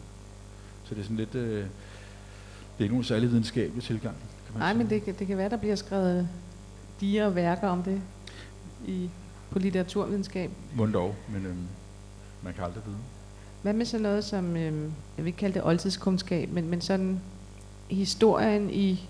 [0.84, 4.16] Så det er sådan lidt, øh, det er ikke nogen særlig videnskabelig tilgang.
[4.46, 4.78] Kan man Nej, sige.
[4.78, 6.30] men det, det kan være, der bliver skrevet
[7.00, 8.02] diger og værker om det
[8.88, 9.10] i,
[9.52, 10.52] på litteraturvidenskab.
[10.94, 11.56] Dog, men øh,
[12.44, 12.98] man kan aldrig vide.
[13.64, 14.74] Hvad med sådan noget som, øh,
[15.18, 17.22] jeg vil ikke kalde det oldtidskundskab, men, men sådan
[17.90, 19.10] historien i,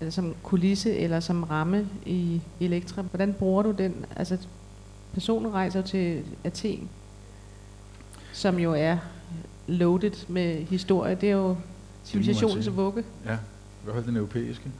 [0.00, 4.06] eller som kulisse eller som ramme i Elektra, hvordan bruger du den?
[4.16, 4.38] Altså,
[5.14, 6.88] personen rejser til Athen,
[8.32, 8.98] som jo er
[9.66, 11.14] loaded med historie.
[11.14, 11.56] Det er jo
[12.04, 13.04] civilisationens vugge.
[13.26, 14.70] Ja, i hvert fald den europæiske.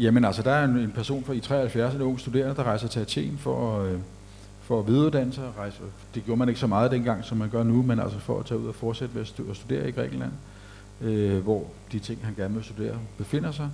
[0.00, 2.88] Jamen altså, der er en, en person fra i 73, en ung studerende, der rejser
[2.88, 3.98] til Athen for, øh,
[4.70, 5.44] for at videreuddanne sig.
[5.58, 5.78] Rejse.
[6.14, 8.46] Det gjorde man ikke så meget dengang, som man gør nu, men altså for at
[8.46, 10.32] tage ud og fortsætte med at studere i Grækenland,
[11.00, 13.70] øh, hvor de ting, han gerne vil studere, befinder sig.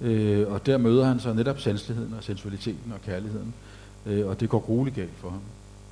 [0.00, 3.54] Øh, og der møder han så netop sanseligheden og sensualiteten og kærligheden
[4.06, 5.40] øh, og det går grueligt galt for ham.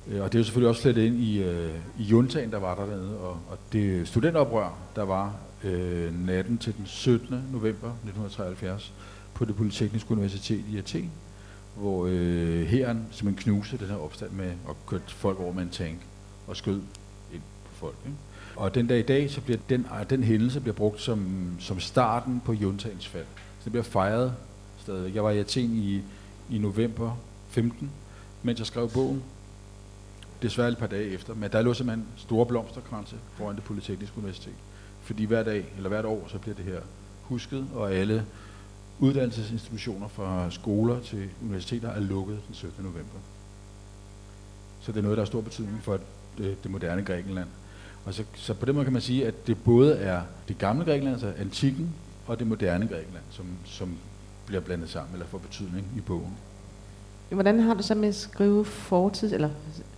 [0.07, 2.75] Øh, og det er jo selvfølgelig også slet ind i, øh, i juntaen, der var
[2.75, 7.27] dernede, og, og det studentoprør, der var øh, natten til den 17.
[7.51, 8.93] november 1973
[9.33, 11.11] på det Polytekniske Universitet i Athen,
[11.75, 15.69] hvor øh, herren simpelthen knuste den her opstand med at køre folk over med en
[15.69, 15.99] tank
[16.47, 16.81] og skød
[17.33, 17.95] ind på folk.
[18.05, 18.17] Ikke?
[18.55, 21.79] Og den dag i dag, så bliver den, ah, den hændelse bliver brugt som, som
[21.79, 23.25] starten på juntagens fald.
[23.59, 24.33] Så det bliver fejret
[24.77, 25.15] stadig.
[25.15, 26.01] Jeg var i Athen i,
[26.49, 27.17] i november
[27.49, 27.91] 15,
[28.43, 29.23] mens jeg skrev bogen.
[30.41, 34.53] Desværre et par dage efter, men der lå simpelthen store blomsterkranse foran det Polytekniske Universitet.
[35.01, 36.79] Fordi hver dag, eller hvert år, så bliver det her
[37.21, 38.25] husket, og alle
[39.01, 42.83] uddannelsesinstitutioner fra skoler til universiteter er lukket den 17.
[42.83, 43.19] november.
[44.81, 45.99] Så det er noget, der har stor betydning for
[46.37, 47.47] det, øh, det moderne Grækenland.
[48.05, 50.85] Og så, så på den måde kan man sige, at det både er det gamle
[50.85, 51.93] Grækenland, altså antikken,
[52.27, 53.97] og det moderne Grækenland, som, som
[54.45, 56.37] bliver blandet sammen, eller får betydning i bogen.
[57.29, 59.49] Hvordan har du så med at skrive fortid, eller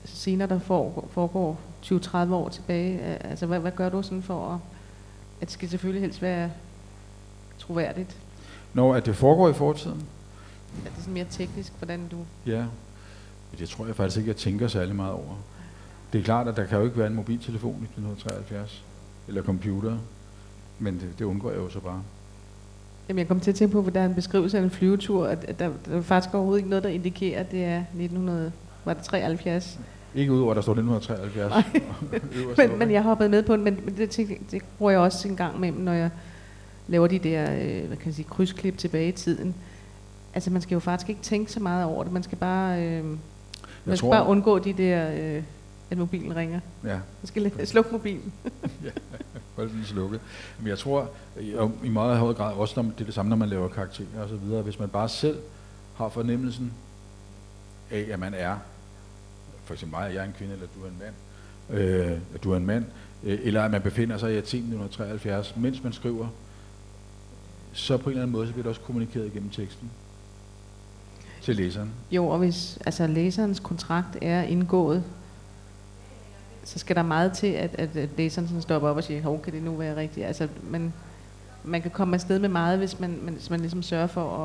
[0.05, 2.99] scener, der foregår, foregår 20-30 år tilbage?
[2.99, 4.59] Altså, hvad, hvad gør du sådan for at,
[5.41, 6.51] at det skal selvfølgelig helst være
[7.59, 8.17] troværdigt?
[8.73, 10.01] Når at det foregår i fortiden?
[10.85, 12.17] Er det sådan mere teknisk, hvordan du...
[12.45, 12.65] Ja,
[13.59, 15.35] det tror jeg faktisk ikke, jeg tænker særlig meget over.
[16.13, 18.83] Det er klart, at der kan jo ikke være en mobiltelefon i 1973,
[19.27, 19.97] eller computer,
[20.79, 22.03] men det, det undgår jeg jo så bare.
[23.09, 25.27] Jamen, jeg kom til at tænke på, hvordan der er en beskrivelse af en flyvetur,
[25.27, 29.79] at, at der, der er faktisk overhovedet ikke noget, der indikerer, at det er 1973.
[30.15, 32.33] Ikke udover, at der står 1973.
[32.43, 34.17] øverst Men, men jeg hoppede med på den, men, men det,
[34.51, 36.09] det bruger jeg også en gang med, når jeg
[36.87, 39.55] laver de der, øh, hvad kan jeg sige, krydsklip tilbage i tiden.
[40.33, 42.13] Altså, man skal jo faktisk ikke tænke så meget over det.
[42.13, 43.17] Man skal bare, øh, man
[43.85, 45.43] skal tror- bare undgå de der, øh,
[45.91, 46.59] at mobilen ringer.
[46.83, 48.33] Ja, Man skal slukke mobilen.
[49.55, 50.19] hold den slukket.
[50.59, 53.35] Men jeg tror, øh, i meget høj grad, også når, det er det samme, når
[53.35, 55.37] man laver karakterer og så videre, hvis man bare selv
[55.95, 56.73] har fornemmelsen
[57.91, 58.55] af, at man er,
[59.63, 61.13] for eksempel mig, jeg er en kvinde, eller du er en mand,
[61.81, 62.85] øh, at du er en mand,
[63.23, 66.27] øh, eller at man befinder sig i Athen 1973, mens man skriver,
[67.73, 69.89] så på en eller anden måde, så bliver det også kommunikeret igennem teksten
[71.41, 71.91] til læseren.
[72.11, 75.03] Jo, og hvis altså, læserens kontrakt er indgået,
[76.63, 79.41] så skal der meget til, at, at, at læseren sådan stopper op og siger, hov,
[79.41, 80.25] kan det nu være rigtigt?
[80.25, 80.93] Altså, man,
[81.63, 84.37] man kan komme afsted med meget, hvis man, man, hvis man ligesom sørger for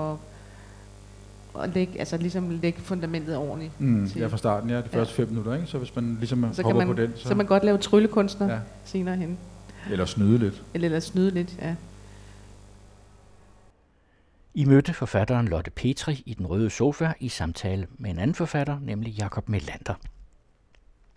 [1.54, 3.80] at, at lægge, altså, ligesom lægge fundamentet ordentligt.
[3.80, 4.98] Mm, til- ja, fra starten, ja, de Ja.
[4.98, 5.66] første fem minutter, ikke?
[5.66, 7.64] Så hvis man ligesom så hopper kan man, på den, så, så, så man godt
[7.64, 8.54] lave tryllekunstner ja.
[8.54, 9.38] ja, senere hen.
[9.90, 10.62] eller snyde lidt.
[10.74, 11.74] Eller, eller snyde lidt, ja.
[14.54, 18.78] I mødte forfatteren Lotte Petri i den røde sofa i samtale med en anden forfatter,
[18.80, 19.94] nemlig Jakob Melander.